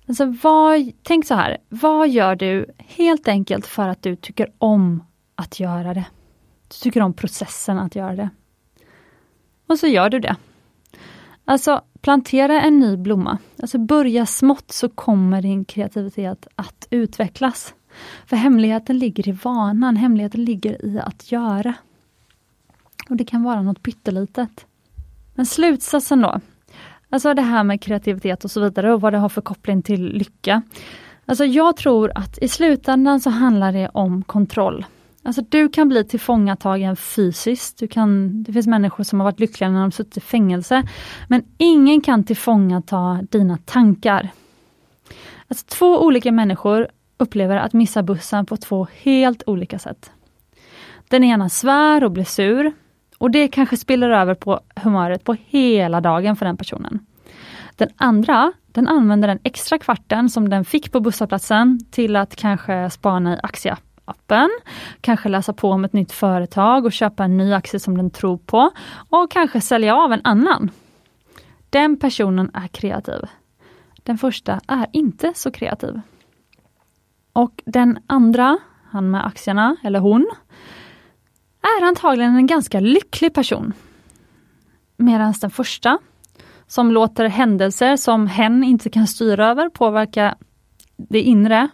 Alltså 0.07 0.25
vad, 0.43 0.91
tänk 1.03 1.25
så 1.25 1.35
här, 1.35 1.57
vad 1.69 2.09
gör 2.09 2.35
du 2.35 2.65
helt 2.77 3.27
enkelt 3.27 3.67
för 3.67 3.87
att 3.87 4.03
du 4.03 4.15
tycker 4.15 4.51
om 4.57 5.03
att 5.35 5.59
göra 5.59 5.93
det? 5.93 6.05
Du 6.67 6.75
tycker 6.81 7.01
om 7.01 7.13
processen 7.13 7.79
att 7.79 7.95
göra 7.95 8.15
det. 8.15 8.29
Och 9.67 9.79
så 9.79 9.87
gör 9.87 10.09
du 10.09 10.19
det. 10.19 10.35
Alltså 11.45 11.81
plantera 12.01 12.61
en 12.61 12.79
ny 12.79 12.97
blomma. 12.97 13.37
Alltså 13.61 13.77
börja 13.77 14.25
smått 14.25 14.71
så 14.71 14.89
kommer 14.89 15.41
din 15.41 15.65
kreativitet 15.65 16.47
att 16.55 16.87
utvecklas. 16.89 17.73
För 18.25 18.35
hemligheten 18.35 18.99
ligger 18.99 19.29
i 19.29 19.31
vanan, 19.31 19.95
hemligheten 19.95 20.45
ligger 20.45 20.85
i 20.85 20.99
att 20.99 21.31
göra. 21.31 21.73
Och 23.09 23.15
det 23.15 23.25
kan 23.25 23.43
vara 23.43 23.61
något 23.61 23.83
pyttelitet. 23.83 24.65
Men 25.35 25.45
slutsatsen 25.45 26.21
då? 26.21 26.39
Alltså 27.09 27.33
det 27.33 27.41
här 27.41 27.63
med 27.63 27.81
kreativitet 27.81 28.43
och 28.43 28.51
så 28.51 28.61
vidare 28.61 28.93
och 28.93 29.01
vad 29.01 29.13
det 29.13 29.19
har 29.19 29.29
för 29.29 29.41
koppling 29.41 29.81
till 29.81 30.05
lycka. 30.05 30.61
Alltså 31.25 31.45
jag 31.45 31.77
tror 31.77 32.11
att 32.15 32.37
i 32.37 32.47
slutändan 32.47 33.19
så 33.19 33.29
handlar 33.29 33.73
det 33.73 33.89
om 33.93 34.23
kontroll. 34.23 34.85
Alltså 35.23 35.41
du 35.49 35.69
kan 35.69 35.89
bli 35.89 36.03
tillfångatagen 36.03 36.95
fysiskt. 36.95 37.77
Du 37.77 37.87
kan, 37.87 38.43
det 38.43 38.53
finns 38.53 38.67
människor 38.67 39.03
som 39.03 39.19
har 39.19 39.25
varit 39.25 39.39
lyckliga 39.39 39.69
när 39.69 39.81
de 39.81 39.91
suttit 39.91 40.17
i 40.17 40.19
fängelse. 40.19 40.83
Men 41.27 41.43
ingen 41.57 42.01
kan 42.01 42.23
tillfångata 42.23 43.21
dina 43.31 43.57
tankar. 43.57 44.29
Alltså 45.47 45.65
två 45.67 46.05
olika 46.05 46.31
människor 46.31 46.87
upplever 47.21 47.57
att 47.57 47.73
missa 47.73 48.03
bussen 48.03 48.45
på 48.45 48.57
två 48.57 48.87
helt 48.93 49.43
olika 49.47 49.79
sätt. 49.79 50.11
Den 51.07 51.23
ena 51.23 51.49
svär 51.49 52.03
och 52.03 52.11
blir 52.11 52.23
sur. 52.23 52.73
Och 53.17 53.31
det 53.31 53.47
kanske 53.47 53.77
spiller 53.77 54.09
över 54.09 54.35
på 54.35 54.59
humöret 54.75 55.23
på 55.23 55.35
hela 55.45 56.01
dagen 56.01 56.35
för 56.35 56.45
den 56.45 56.57
personen. 56.57 56.99
Den 57.75 57.89
andra, 57.97 58.53
den 58.67 58.87
använder 58.87 59.27
den 59.27 59.39
extra 59.43 59.77
kvarten 59.77 60.29
som 60.29 60.49
den 60.49 60.65
fick 60.65 60.91
på 60.91 60.99
busshållplatsen 60.99 61.79
till 61.91 62.15
att 62.15 62.35
kanske 62.35 62.89
spana 62.89 63.33
i 63.33 63.39
aktieappen, 63.43 64.49
kanske 65.01 65.29
läsa 65.29 65.53
på 65.53 65.69
om 65.69 65.85
ett 65.85 65.93
nytt 65.93 66.11
företag 66.11 66.85
och 66.85 66.91
köpa 66.91 67.23
en 67.23 67.37
ny 67.37 67.53
aktie 67.53 67.79
som 67.79 67.97
den 67.97 68.11
tror 68.11 68.37
på 68.37 68.71
och 69.09 69.31
kanske 69.31 69.61
sälja 69.61 69.95
av 69.95 70.13
en 70.13 70.21
annan. 70.23 70.71
Den 71.69 71.99
personen 71.99 72.51
är 72.53 72.67
kreativ. 72.67 73.21
Den 74.03 74.17
första 74.17 74.59
är 74.67 74.87
inte 74.93 75.33
så 75.35 75.51
kreativ. 75.51 76.01
Och 77.33 77.61
den 77.65 77.99
andra, 78.07 78.57
han 78.91 79.11
med 79.11 79.25
aktierna, 79.25 79.75
eller 79.83 79.99
hon, 79.99 80.31
är 81.61 81.85
antagligen 81.85 82.35
en 82.35 82.47
ganska 82.47 82.79
lycklig 82.79 83.33
person. 83.33 83.73
Medan 84.97 85.33
den 85.41 85.51
första, 85.51 85.99
som 86.67 86.91
låter 86.91 87.25
händelser 87.25 87.95
som 87.95 88.27
hen 88.27 88.63
inte 88.63 88.89
kan 88.89 89.07
styra 89.07 89.47
över 89.47 89.69
påverka 89.69 90.35
det 90.97 91.21
inre, 91.21 91.69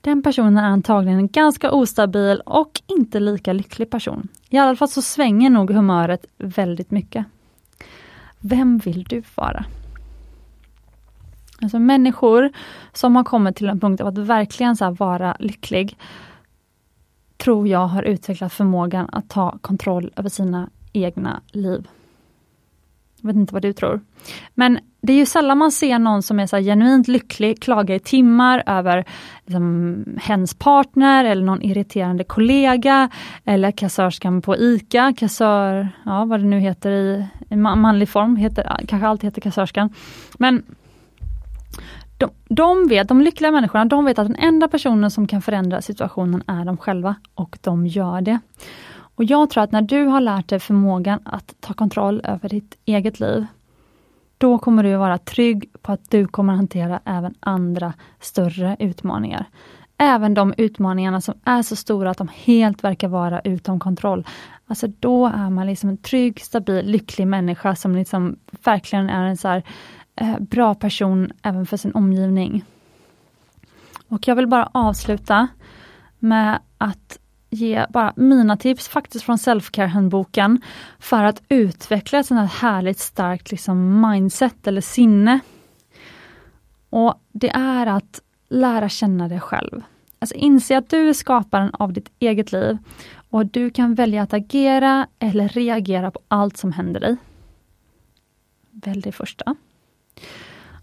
den 0.00 0.22
personen 0.22 0.56
är 0.56 0.68
antagligen 0.68 1.18
en 1.18 1.28
ganska 1.28 1.72
ostabil 1.72 2.40
och 2.40 2.80
inte 2.86 3.20
lika 3.20 3.52
lycklig 3.52 3.90
person. 3.90 4.28
I 4.48 4.58
alla 4.58 4.76
fall 4.76 4.88
så 4.88 5.02
svänger 5.02 5.50
nog 5.50 5.70
humöret 5.70 6.26
väldigt 6.38 6.90
mycket. 6.90 7.26
Vem 8.40 8.78
vill 8.78 9.04
du 9.04 9.22
vara? 9.34 9.64
Alltså 11.62 11.78
människor 11.78 12.50
som 12.92 13.16
har 13.16 13.24
kommit 13.24 13.56
till 13.56 13.68
en 13.68 13.80
punkt 13.80 14.00
av 14.00 14.06
att 14.06 14.18
verkligen 14.18 14.76
så 14.76 14.90
vara 14.90 15.36
lycklig 15.38 15.98
tror 17.36 17.68
jag 17.68 17.86
har 17.86 18.02
utvecklat 18.02 18.52
förmågan 18.52 19.08
att 19.12 19.28
ta 19.28 19.58
kontroll 19.60 20.12
över 20.16 20.28
sina 20.28 20.70
egna 20.92 21.40
liv. 21.52 21.88
Jag 23.20 23.26
vet 23.28 23.36
inte 23.36 23.54
vad 23.54 23.62
du 23.62 23.72
tror. 23.72 24.00
Men 24.54 24.78
det 25.00 25.12
är 25.12 25.16
ju 25.16 25.26
sällan 25.26 25.58
man 25.58 25.72
ser 25.72 25.98
någon 25.98 26.22
som 26.22 26.40
är 26.40 26.46
så 26.46 26.56
genuint 26.56 27.08
lycklig, 27.08 27.62
klaga 27.62 27.94
i 27.94 27.98
timmar 27.98 28.62
över 28.66 29.04
liksom, 29.46 30.04
hens 30.20 30.54
partner 30.54 31.24
eller 31.24 31.44
någon 31.44 31.62
irriterande 31.62 32.24
kollega 32.24 33.10
eller 33.44 33.70
kassörskan 33.70 34.42
på 34.42 34.56
ICA, 34.56 35.14
kassör, 35.18 35.88
ja 36.04 36.24
vad 36.24 36.40
det 36.40 36.46
nu 36.46 36.58
heter 36.58 36.90
i, 36.90 37.26
i 37.48 37.56
manlig 37.56 38.08
form, 38.08 38.36
heter, 38.36 38.80
kanske 38.88 39.08
alltid 39.08 39.24
heter 39.24 39.40
kassörskan. 39.40 39.90
Men 40.38 40.62
de, 42.18 42.30
de 42.48 42.88
vet, 42.88 43.08
de 43.08 43.20
lyckliga 43.20 43.50
människorna, 43.50 43.84
de 43.84 44.04
vet 44.04 44.18
att 44.18 44.26
den 44.26 44.36
enda 44.36 44.68
personen 44.68 45.10
som 45.10 45.26
kan 45.26 45.42
förändra 45.42 45.82
situationen 45.82 46.42
är 46.46 46.64
de 46.64 46.76
själva 46.76 47.14
och 47.34 47.58
de 47.60 47.86
gör 47.86 48.20
det. 48.20 48.38
Och 48.98 49.24
jag 49.24 49.50
tror 49.50 49.64
att 49.64 49.72
när 49.72 49.82
du 49.82 50.04
har 50.04 50.20
lärt 50.20 50.48
dig 50.48 50.60
förmågan 50.60 51.20
att 51.24 51.54
ta 51.60 51.74
kontroll 51.74 52.20
över 52.24 52.48
ditt 52.48 52.78
eget 52.84 53.20
liv, 53.20 53.46
då 54.38 54.58
kommer 54.58 54.82
du 54.82 54.96
vara 54.96 55.18
trygg 55.18 55.70
på 55.82 55.92
att 55.92 56.10
du 56.10 56.26
kommer 56.26 56.52
hantera 56.52 57.00
även 57.04 57.34
andra 57.40 57.92
större 58.20 58.76
utmaningar. 58.78 59.44
Även 59.96 60.34
de 60.34 60.54
utmaningarna 60.56 61.20
som 61.20 61.34
är 61.44 61.62
så 61.62 61.76
stora 61.76 62.10
att 62.10 62.18
de 62.18 62.28
helt 62.34 62.84
verkar 62.84 63.08
vara 63.08 63.40
utom 63.40 63.80
kontroll. 63.80 64.26
Alltså 64.66 64.86
då 64.86 65.26
är 65.26 65.50
man 65.50 65.66
liksom 65.66 65.88
en 65.88 65.96
trygg, 65.96 66.40
stabil, 66.40 66.86
lycklig 66.86 67.26
människa 67.26 67.76
som 67.76 67.96
liksom 67.96 68.36
verkligen 68.64 69.10
är 69.10 69.26
en 69.26 69.36
så 69.36 69.48
här, 69.48 69.62
eh, 70.20 70.38
bra 70.38 70.74
person 70.74 71.32
även 71.42 71.66
för 71.66 71.76
sin 71.76 71.92
omgivning. 71.92 72.64
Och 74.08 74.28
jag 74.28 74.36
vill 74.36 74.46
bara 74.46 74.70
avsluta 74.72 75.48
med 76.18 76.58
att 76.78 77.18
ge 77.50 77.86
bara 77.90 78.12
mina 78.16 78.56
tips 78.56 78.88
faktiskt 78.88 79.24
från 79.24 79.38
Selfcare-handboken 79.38 80.60
för 80.98 81.24
att 81.24 81.42
utveckla 81.48 82.18
ett 82.18 82.26
sånt 82.26 82.40
här 82.40 82.70
härligt 82.70 82.98
starkt 82.98 83.50
liksom 83.50 84.00
mindset 84.00 84.66
eller 84.66 84.80
sinne. 84.80 85.40
Och 86.90 87.22
Det 87.32 87.50
är 87.50 87.86
att 87.86 88.20
lära 88.48 88.88
känna 88.88 89.28
dig 89.28 89.40
själv. 89.40 89.82
Alltså 90.18 90.34
inse 90.34 90.78
att 90.78 90.90
du 90.90 91.08
är 91.08 91.12
skaparen 91.12 91.70
av 91.74 91.92
ditt 91.92 92.10
eget 92.18 92.52
liv 92.52 92.78
och 93.30 93.46
du 93.46 93.70
kan 93.70 93.94
välja 93.94 94.22
att 94.22 94.32
agera 94.32 95.06
eller 95.18 95.48
reagera 95.48 96.10
på 96.10 96.20
allt 96.28 96.56
som 96.56 96.72
händer 96.72 97.00
dig. 97.00 97.16
Välj 98.70 99.00
det 99.00 99.12
första. 99.12 99.54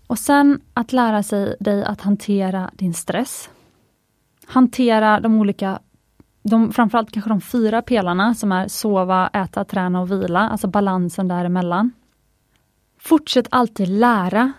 Och 0.07 0.19
sen 0.19 0.61
att 0.73 0.93
lära 0.93 1.23
sig 1.23 1.55
dig 1.59 1.83
att 1.83 2.01
hantera 2.01 2.69
din 2.73 2.93
stress. 2.93 3.49
Hantera 4.45 5.19
de 5.19 5.39
olika, 5.39 5.79
de, 6.43 6.73
framförallt 6.73 7.11
kanske 7.11 7.29
de 7.29 7.41
fyra 7.41 7.81
pelarna 7.81 8.33
som 8.33 8.51
är 8.51 8.67
sova, 8.67 9.27
äta, 9.27 9.65
träna 9.65 10.01
och 10.01 10.11
vila, 10.11 10.39
alltså 10.39 10.67
balansen 10.67 11.27
däremellan. 11.27 11.91
Fortsätt 12.99 13.47
alltid 13.51 13.87
lära. 13.87 14.53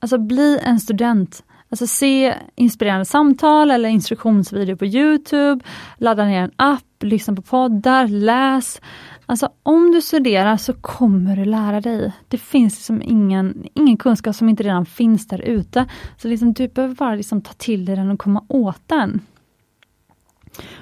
Alltså 0.00 0.18
bli 0.18 0.58
en 0.62 0.80
student. 0.80 1.42
Alltså 1.70 1.86
se 1.86 2.34
inspirerande 2.54 3.04
samtal 3.04 3.70
eller 3.70 3.88
instruktionsvideo 3.88 4.76
på 4.76 4.86
Youtube, 4.86 5.64
ladda 5.96 6.24
ner 6.24 6.42
en 6.42 6.50
app, 6.56 6.84
lyssna 7.00 7.34
på 7.34 7.42
poddar, 7.42 8.08
läs. 8.08 8.80
Alltså 9.30 9.48
om 9.62 9.90
du 9.92 10.00
studerar 10.00 10.56
så 10.56 10.72
kommer 10.72 11.36
du 11.36 11.44
lära 11.44 11.80
dig. 11.80 12.12
Det 12.28 12.38
finns 12.38 12.76
liksom 12.76 13.02
ingen, 13.02 13.64
ingen 13.74 13.96
kunskap 13.96 14.34
som 14.34 14.48
inte 14.48 14.62
redan 14.62 14.86
finns 14.86 15.26
där 15.26 15.40
ute. 15.40 15.86
Så 16.16 16.28
liksom 16.28 16.52
du 16.52 16.68
behöver 16.68 16.94
bara 16.94 17.14
liksom 17.14 17.40
ta 17.40 17.52
till 17.52 17.84
dig 17.84 17.96
den 17.96 18.10
och 18.10 18.18
komma 18.18 18.44
åt 18.48 18.82
den. 18.86 19.20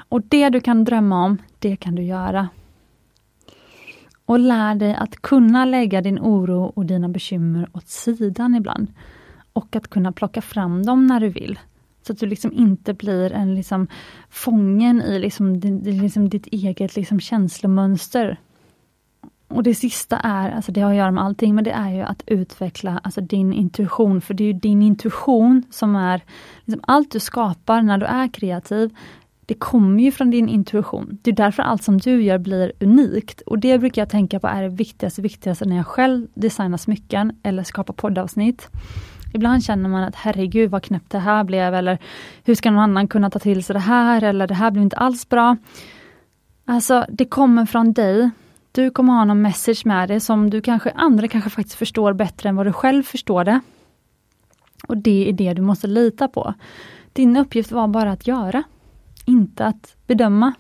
Och 0.09 0.23
det 0.23 0.49
du 0.49 0.61
kan 0.61 0.85
drömma 0.85 1.25
om, 1.25 1.39
det 1.59 1.77
kan 1.77 1.95
du 1.95 2.03
göra. 2.03 2.49
Och 4.25 4.39
lär 4.39 4.75
dig 4.75 4.95
att 4.95 5.17
kunna 5.17 5.65
lägga 5.65 6.01
din 6.01 6.19
oro 6.19 6.73
och 6.77 6.87
dina 6.87 7.09
bekymmer 7.09 7.69
åt 7.73 7.89
sidan 7.89 8.55
ibland. 8.55 8.93
Och 9.53 9.77
att 9.77 9.89
kunna 9.89 10.13
plocka 10.13 10.43
fram 10.43 10.87
dem 10.87 11.07
när 11.07 11.21
du 11.21 11.29
vill. 11.29 11.59
Så 12.07 12.13
att 12.13 12.19
du 12.19 12.27
liksom 12.27 12.53
inte 12.53 12.95
blir 12.95 13.33
en 13.33 13.55
liksom 13.55 13.87
fången 14.31 15.03
i 15.03 15.19
liksom, 15.19 15.55
liksom 15.85 16.29
ditt 16.29 16.47
eget 16.47 16.97
liksom 16.97 17.21
känslomönster. 17.21 18.41
Och 19.49 19.63
det 19.63 19.75
sista 19.75 20.19
är, 20.19 20.51
alltså 20.51 20.73
det 20.73 20.81
har 20.81 20.91
att 20.91 20.97
göra 20.97 21.11
med 21.11 21.25
allting, 21.25 21.55
men 21.55 21.65
det 21.65 21.71
är 21.71 21.91
ju 21.91 22.01
att 22.03 22.23
utveckla 22.27 23.01
alltså 23.03 23.21
din 23.21 23.53
intuition. 23.53 24.21
För 24.21 24.35
det 24.35 24.45
är 24.45 24.47
ju 24.47 24.53
din 24.53 24.83
intuition 24.83 25.63
som 25.71 25.97
är, 25.97 26.21
liksom 26.65 26.85
allt 26.87 27.11
du 27.11 27.21
skapar 27.21 27.83
när 27.83 27.99
du 27.99 28.07
är 28.07 28.29
kreativ, 28.29 28.97
det 29.47 29.55
kommer 29.55 30.03
ju 30.03 30.13
från 30.13 30.31
din 30.31 30.49
intuition. 30.49 31.19
Det 31.23 31.31
är 31.31 31.35
därför 31.35 31.63
allt 31.63 31.83
som 31.83 31.99
du 31.99 32.23
gör 32.23 32.39
blir 32.39 32.73
unikt. 32.81 33.41
Och 33.41 33.59
det 33.59 33.79
brukar 33.79 34.03
jag 34.03 34.09
tänka 34.09 34.41
på 34.41 34.47
är 34.47 34.63
det 34.63 34.69
viktigaste, 34.69 35.23
viktigaste 35.23 35.65
när 35.65 35.77
jag 35.77 35.87
själv 35.87 36.27
designar 36.35 36.79
smycken 36.79 37.33
eller 37.43 37.63
skapar 37.63 37.95
poddavsnitt. 37.95 38.69
Ibland 39.37 39.65
känner 39.65 39.89
man 39.89 40.05
att 40.05 40.15
herregud 40.15 40.71
vad 40.71 40.83
knäppt 40.83 41.11
det 41.11 41.19
här 41.19 41.45
blev 41.45 41.75
eller 41.75 41.99
hur 42.45 42.55
ska 42.55 42.71
någon 42.71 42.83
annan 42.83 43.09
kunna 43.09 43.31
ta 43.31 43.39
till 43.39 43.65
sig 43.65 43.75
det 43.75 43.81
här 43.81 44.23
eller 44.23 44.47
det 44.47 44.55
här 44.55 44.71
blev 44.71 44.83
inte 44.83 44.97
alls 44.97 45.29
bra. 45.29 45.57
Alltså 46.65 47.07
det 47.09 47.25
kommer 47.25 47.67
från 47.67 47.93
dig. 47.93 48.31
Du 48.73 48.91
kommer 48.91 49.13
ha 49.13 49.25
någon 49.25 49.43
message 49.43 49.87
med 49.87 50.09
dig 50.09 50.21
som 50.21 50.51
du 50.51 50.61
kanske, 50.61 50.91
andra 50.91 51.29
kanske 51.29 51.51
faktiskt 51.51 51.79
förstår 51.79 52.13
bättre 52.13 52.49
än 52.49 52.57
vad 52.57 52.67
du 52.67 52.73
själv 52.73 53.03
förstår 53.03 53.45
det. 53.45 53.61
Och 54.89 54.97
det 54.97 55.29
är 55.29 55.33
det 55.33 55.55
du 55.55 55.63
måste 55.63 55.87
lita 55.87 56.29
på. 56.29 56.55
Din 57.13 57.37
uppgift 57.37 57.73
var 57.73 57.89
bara 57.89 58.13
att 58.13 58.27
göra, 58.27 58.63
inte 59.25 59.67
att 59.67 59.97
bedöma. 60.07 60.55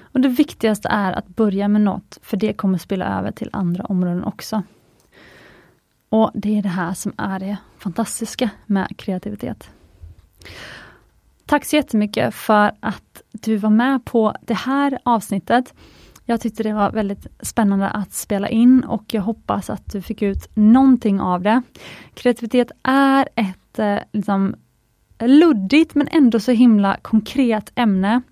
Och 0.00 0.20
Det 0.20 0.28
viktigaste 0.28 0.88
är 0.88 1.12
att 1.12 1.28
börja 1.28 1.68
med 1.68 1.80
något, 1.80 2.18
för 2.22 2.36
det 2.36 2.52
kommer 2.52 2.78
spela 2.78 3.18
över 3.18 3.32
till 3.32 3.50
andra 3.52 3.84
områden 3.84 4.24
också. 4.24 4.62
Och 6.12 6.30
det 6.34 6.58
är 6.58 6.62
det 6.62 6.68
här 6.68 6.94
som 6.94 7.12
är 7.16 7.38
det 7.38 7.56
fantastiska 7.78 8.50
med 8.66 8.96
kreativitet. 8.98 9.70
Tack 11.46 11.64
så 11.64 11.76
jättemycket 11.76 12.34
för 12.34 12.72
att 12.80 13.22
du 13.30 13.56
var 13.56 13.70
med 13.70 14.04
på 14.04 14.34
det 14.40 14.54
här 14.54 14.98
avsnittet. 15.02 15.74
Jag 16.24 16.40
tyckte 16.40 16.62
det 16.62 16.72
var 16.72 16.90
väldigt 16.90 17.26
spännande 17.40 17.88
att 17.88 18.12
spela 18.12 18.48
in 18.48 18.84
och 18.84 19.04
jag 19.14 19.22
hoppas 19.22 19.70
att 19.70 19.92
du 19.92 20.02
fick 20.02 20.22
ut 20.22 20.48
någonting 20.54 21.20
av 21.20 21.42
det. 21.42 21.62
Kreativitet 22.14 22.70
är 22.82 23.28
ett 23.34 23.78
eh, 23.78 23.98
liksom, 24.12 24.54
luddigt 25.20 25.94
men 25.94 26.08
ändå 26.08 26.40
så 26.40 26.52
himla 26.52 26.96
konkret 27.02 27.72
ämne. 27.74 28.22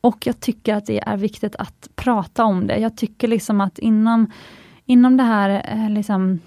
Och 0.00 0.26
jag 0.26 0.40
tycker 0.40 0.74
att 0.74 0.86
det 0.86 1.00
är 1.00 1.16
viktigt 1.16 1.56
att 1.56 1.88
prata 1.94 2.44
om 2.44 2.66
det. 2.66 2.78
Jag 2.78 2.96
tycker 2.96 3.28
liksom 3.28 3.60
att 3.60 3.78
inom, 3.78 4.32
inom 4.86 5.16
det 5.16 5.24
här 5.24 5.72
eh, 5.72 5.90
liksom, 5.90 6.40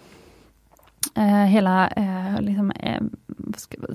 Eh, 1.17 1.45
hela 1.45 1.87
eh, 1.87 2.41
liksom, 2.41 2.71
eh, 2.71 3.01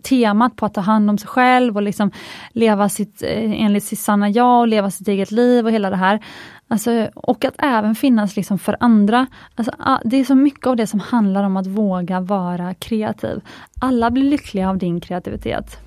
temat 0.02 0.56
på 0.56 0.66
att 0.66 0.74
ta 0.74 0.80
hand 0.80 1.10
om 1.10 1.18
sig 1.18 1.28
själv 1.28 1.76
och 1.76 1.82
liksom 1.82 2.10
leva 2.52 2.88
sitt, 2.88 3.22
eh, 3.22 3.62
enligt 3.62 3.84
sitt 3.84 3.98
sanna 3.98 4.28
jag 4.28 4.60
och 4.60 4.68
leva 4.68 4.90
sitt 4.90 5.08
eget 5.08 5.30
liv 5.30 5.66
och 5.66 5.72
hela 5.72 5.90
det 5.90 5.96
här. 5.96 6.24
Alltså, 6.68 7.08
och 7.14 7.44
att 7.44 7.54
även 7.58 7.94
finnas 7.94 8.36
liksom 8.36 8.58
för 8.58 8.76
andra. 8.80 9.26
Alltså, 9.54 9.72
det 10.04 10.16
är 10.16 10.24
så 10.24 10.34
mycket 10.34 10.66
av 10.66 10.76
det 10.76 10.86
som 10.86 11.00
handlar 11.00 11.44
om 11.44 11.56
att 11.56 11.66
våga 11.66 12.20
vara 12.20 12.74
kreativ. 12.74 13.40
Alla 13.80 14.10
blir 14.10 14.24
lyckliga 14.24 14.70
av 14.70 14.78
din 14.78 15.00
kreativitet. 15.00 15.78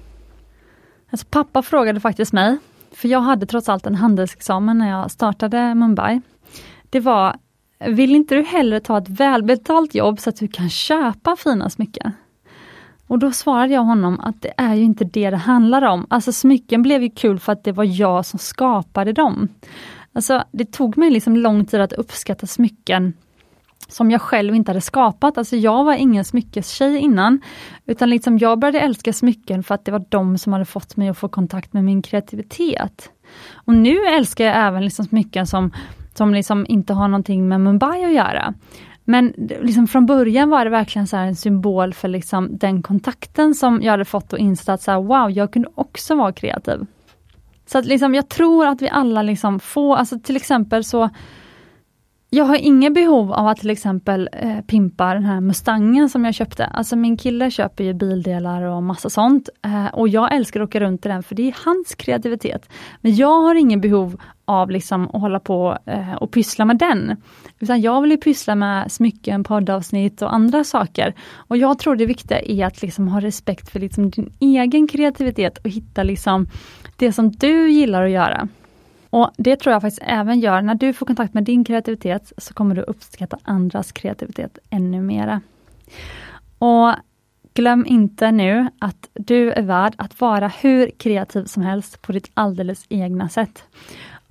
Alltså, 1.10 1.28
pappa 1.30 1.62
frågade 1.62 2.00
faktiskt 2.00 2.34
mig, 2.34 2.58
för 2.92 3.08
jag 3.08 3.22
hade 3.22 3.46
trots 3.46 3.70
allt 3.70 3.86
en 3.86 3.96
handelsexamen 3.96 4.78
när 4.78 4.90
jag 4.90 5.12
startade 5.12 5.76
Mumbai. 5.76 6.22
Det 6.90 7.00
var 7.00 7.36
vill 7.80 8.16
inte 8.16 8.36
du 8.36 8.44
hellre 8.44 8.80
ta 8.80 8.98
ett 8.98 9.10
välbetalt 9.10 9.96
jobb 9.96 10.20
så 10.20 10.30
att 10.30 10.40
du 10.40 10.48
kan 10.48 10.70
köpa 10.70 11.36
fina 11.36 11.70
smycken? 11.70 12.12
Och 13.08 13.20
då 13.20 13.32
svarade 13.32 13.74
jag 13.74 13.84
honom 13.84 14.20
att 14.20 14.42
det 14.42 14.54
är 14.58 14.74
ju 14.76 14.84
inte 14.84 15.06
det 15.06 15.30
det 15.30 15.38
handlar 15.38 15.82
om. 15.82 16.08
Alltså 16.10 16.32
smycken 16.32 16.82
blev 16.82 17.04
ju 17.04 17.10
kul 17.10 17.40
för 17.40 17.52
att 17.52 17.64
det 17.64 17.72
var 17.72 17.84
jag 17.84 18.26
som 18.26 18.40
skapade 18.40 19.14
dem. 19.14 19.48
Alltså 20.14 20.44
det 20.52 20.72
tog 20.72 20.98
mig 20.98 21.10
liksom 21.10 21.38
lång 21.38 21.66
tid 21.66 21.82
att 21.82 21.94
uppskatta 21.94 22.48
smycken 22.48 23.14
som 23.88 24.12
jag 24.12 24.22
själv 24.22 24.56
inte 24.56 24.70
hade 24.70 24.82
skapat. 24.82 25.38
Alltså 25.38 25.56
jag 25.56 25.84
var 25.84 25.94
ingen 25.94 26.26
smyckestjej 26.26 26.98
innan. 26.98 27.42
Utan 27.86 28.10
liksom 28.10 28.38
jag 28.38 28.60
började 28.60 28.80
älska 28.80 29.14
smycken 29.14 29.64
för 29.64 29.76
att 29.76 29.86
det 29.86 29.92
var 29.92 30.06
de 30.10 30.38
som 30.38 30.54
hade 30.54 30.66
fått 30.66 30.98
mig 30.98 31.10
att 31.10 31.18
få 31.18 31.28
kontakt 31.28 31.74
med 31.74 31.84
min 31.84 32.02
kreativitet. 32.02 33.10
Och 33.54 33.74
nu 33.74 34.06
älskar 34.06 34.46
jag 34.46 34.56
även 34.68 34.86
liksom 34.86 35.06
smycken 35.06 35.48
som 35.48 35.72
som 36.14 36.34
liksom 36.34 36.66
inte 36.70 36.94
har 36.94 37.08
någonting 37.08 37.48
med 37.48 37.62
Mumbai 37.62 38.06
att 38.06 38.14
göra. 38.14 38.54
Men 39.06 39.34
liksom 39.62 39.88
från 39.88 40.06
början 40.06 40.50
var 40.50 40.66
det 40.66 40.72
verkligen 40.72 41.08
så 41.08 41.18
en 41.18 41.36
symbol 41.36 41.94
för 41.94 42.08
liksom 42.08 42.58
den 42.58 42.82
kontakten 42.84 43.56
som 43.56 43.82
jag 43.82 43.92
hade 43.92 44.06
fått 44.06 44.34
och 44.34 44.40
insett 44.40 44.70
att 44.70 44.82
så 44.82 44.92
här, 44.92 45.02
wow, 45.02 45.32
jag 45.32 45.54
kunde 45.54 45.70
också 45.76 46.16
vara 46.16 46.34
kreativ. 46.34 46.86
Så 47.66 47.78
att 47.78 47.86
liksom, 47.86 48.16
jag 48.16 48.30
tror 48.30 48.68
att 48.68 48.82
vi 48.82 48.90
alla 48.90 49.22
liksom 49.22 49.60
får, 49.60 49.96
alltså 49.96 50.20
till 50.20 50.36
exempel 50.36 50.84
så 50.84 51.10
jag 52.36 52.46
har 52.46 52.56
inget 52.56 52.94
behov 52.94 53.34
av 53.34 53.48
att 53.48 53.58
till 53.58 53.70
exempel 53.70 54.30
eh, 54.34 54.62
pimpa 54.62 55.14
den 55.14 55.26
här 55.26 55.42
Mustangen 55.42 56.10
som 56.10 56.26
jag 56.26 56.34
köpte. 56.34 56.66
Alltså 56.66 56.96
min 56.96 57.18
kille 57.18 57.52
köper 57.52 57.84
ju 57.84 57.94
bildelar 57.94 58.62
och 58.62 58.84
massa 58.84 59.10
sånt. 59.10 59.50
Eh, 59.66 59.86
och 59.94 60.08
jag 60.08 60.36
älskar 60.36 60.62
att 60.62 60.70
åka 60.70 60.80
runt 60.80 61.06
i 61.06 61.10
den 61.10 61.24
för 61.24 61.36
det 61.36 61.48
är 61.48 61.56
hans 61.66 61.96
kreativitet. 61.96 62.70
Men 63.02 63.16
jag 63.16 63.42
har 63.42 63.56
ingen 63.56 63.82
behov 63.82 64.22
av 64.46 64.72
liksom 64.72 65.04
att 65.04 65.22
hålla 65.22 65.40
på 65.40 65.78
eh, 65.86 66.14
och 66.14 66.32
pyssla 66.32 66.66
med 66.66 66.78
den. 66.78 67.22
Utan 67.60 67.82
jag 67.82 68.02
vill 68.02 68.20
pyssla 68.20 68.56
med 68.56 68.92
smycken, 68.92 69.44
poddavsnitt 69.44 70.22
och 70.22 70.34
andra 70.34 70.64
saker. 70.64 71.14
Och 71.36 71.58
jag 71.58 71.80
tror 71.80 71.96
det 71.96 72.06
viktiga 72.06 72.40
är 72.42 72.66
att 72.66 72.82
liksom 72.82 73.08
ha 73.08 73.22
respekt 73.22 73.70
för 73.70 73.80
liksom 73.80 74.10
din 74.10 74.34
egen 74.40 74.88
kreativitet 74.88 75.58
och 75.58 75.70
hitta 75.70 76.04
liksom 76.04 76.48
det 76.96 77.12
som 77.12 77.32
du 77.32 77.72
gillar 77.72 78.04
att 78.04 78.12
göra. 78.12 78.48
Och 79.14 79.32
Det 79.38 79.56
tror 79.56 79.74
jag 79.74 79.82
faktiskt 79.82 80.04
även 80.06 80.40
gör, 80.40 80.62
när 80.62 80.76
du 80.76 80.94
får 80.94 81.06
kontakt 81.06 81.34
med 81.34 81.44
din 81.44 81.64
kreativitet, 81.64 82.34
så 82.38 82.54
kommer 82.54 82.76
du 82.76 82.82
uppskatta 82.82 83.38
andras 83.44 83.92
kreativitet 83.92 84.58
ännu 84.70 85.02
mera. 85.02 85.42
Och 86.60 86.94
glöm 87.54 87.86
inte 87.86 88.32
nu 88.32 88.68
att 88.80 89.10
du 89.14 89.52
är 89.52 89.62
värd 89.62 89.96
att 89.98 90.22
vara 90.22 90.48
hur 90.48 90.90
kreativ 90.90 91.46
som 91.46 91.64
helst 91.64 92.02
på 92.02 92.12
ditt 92.12 92.32
alldeles 92.34 92.86
egna 92.90 93.30
sätt. 93.30 93.64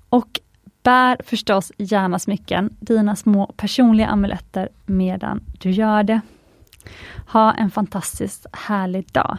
Och 0.09 0.41
bär 0.83 1.17
förstås 1.25 1.73
gärna 1.79 2.19
smycken, 2.19 2.77
dina 2.81 3.17
små 3.17 3.47
personliga 3.47 4.07
amuletter, 4.07 4.69
medan 4.87 5.41
du 5.61 5.71
gör 5.71 6.03
det. 6.03 6.21
Ha 7.27 7.53
en 7.53 7.71
fantastiskt 7.71 8.47
härlig 8.53 9.13
dag. 9.13 9.39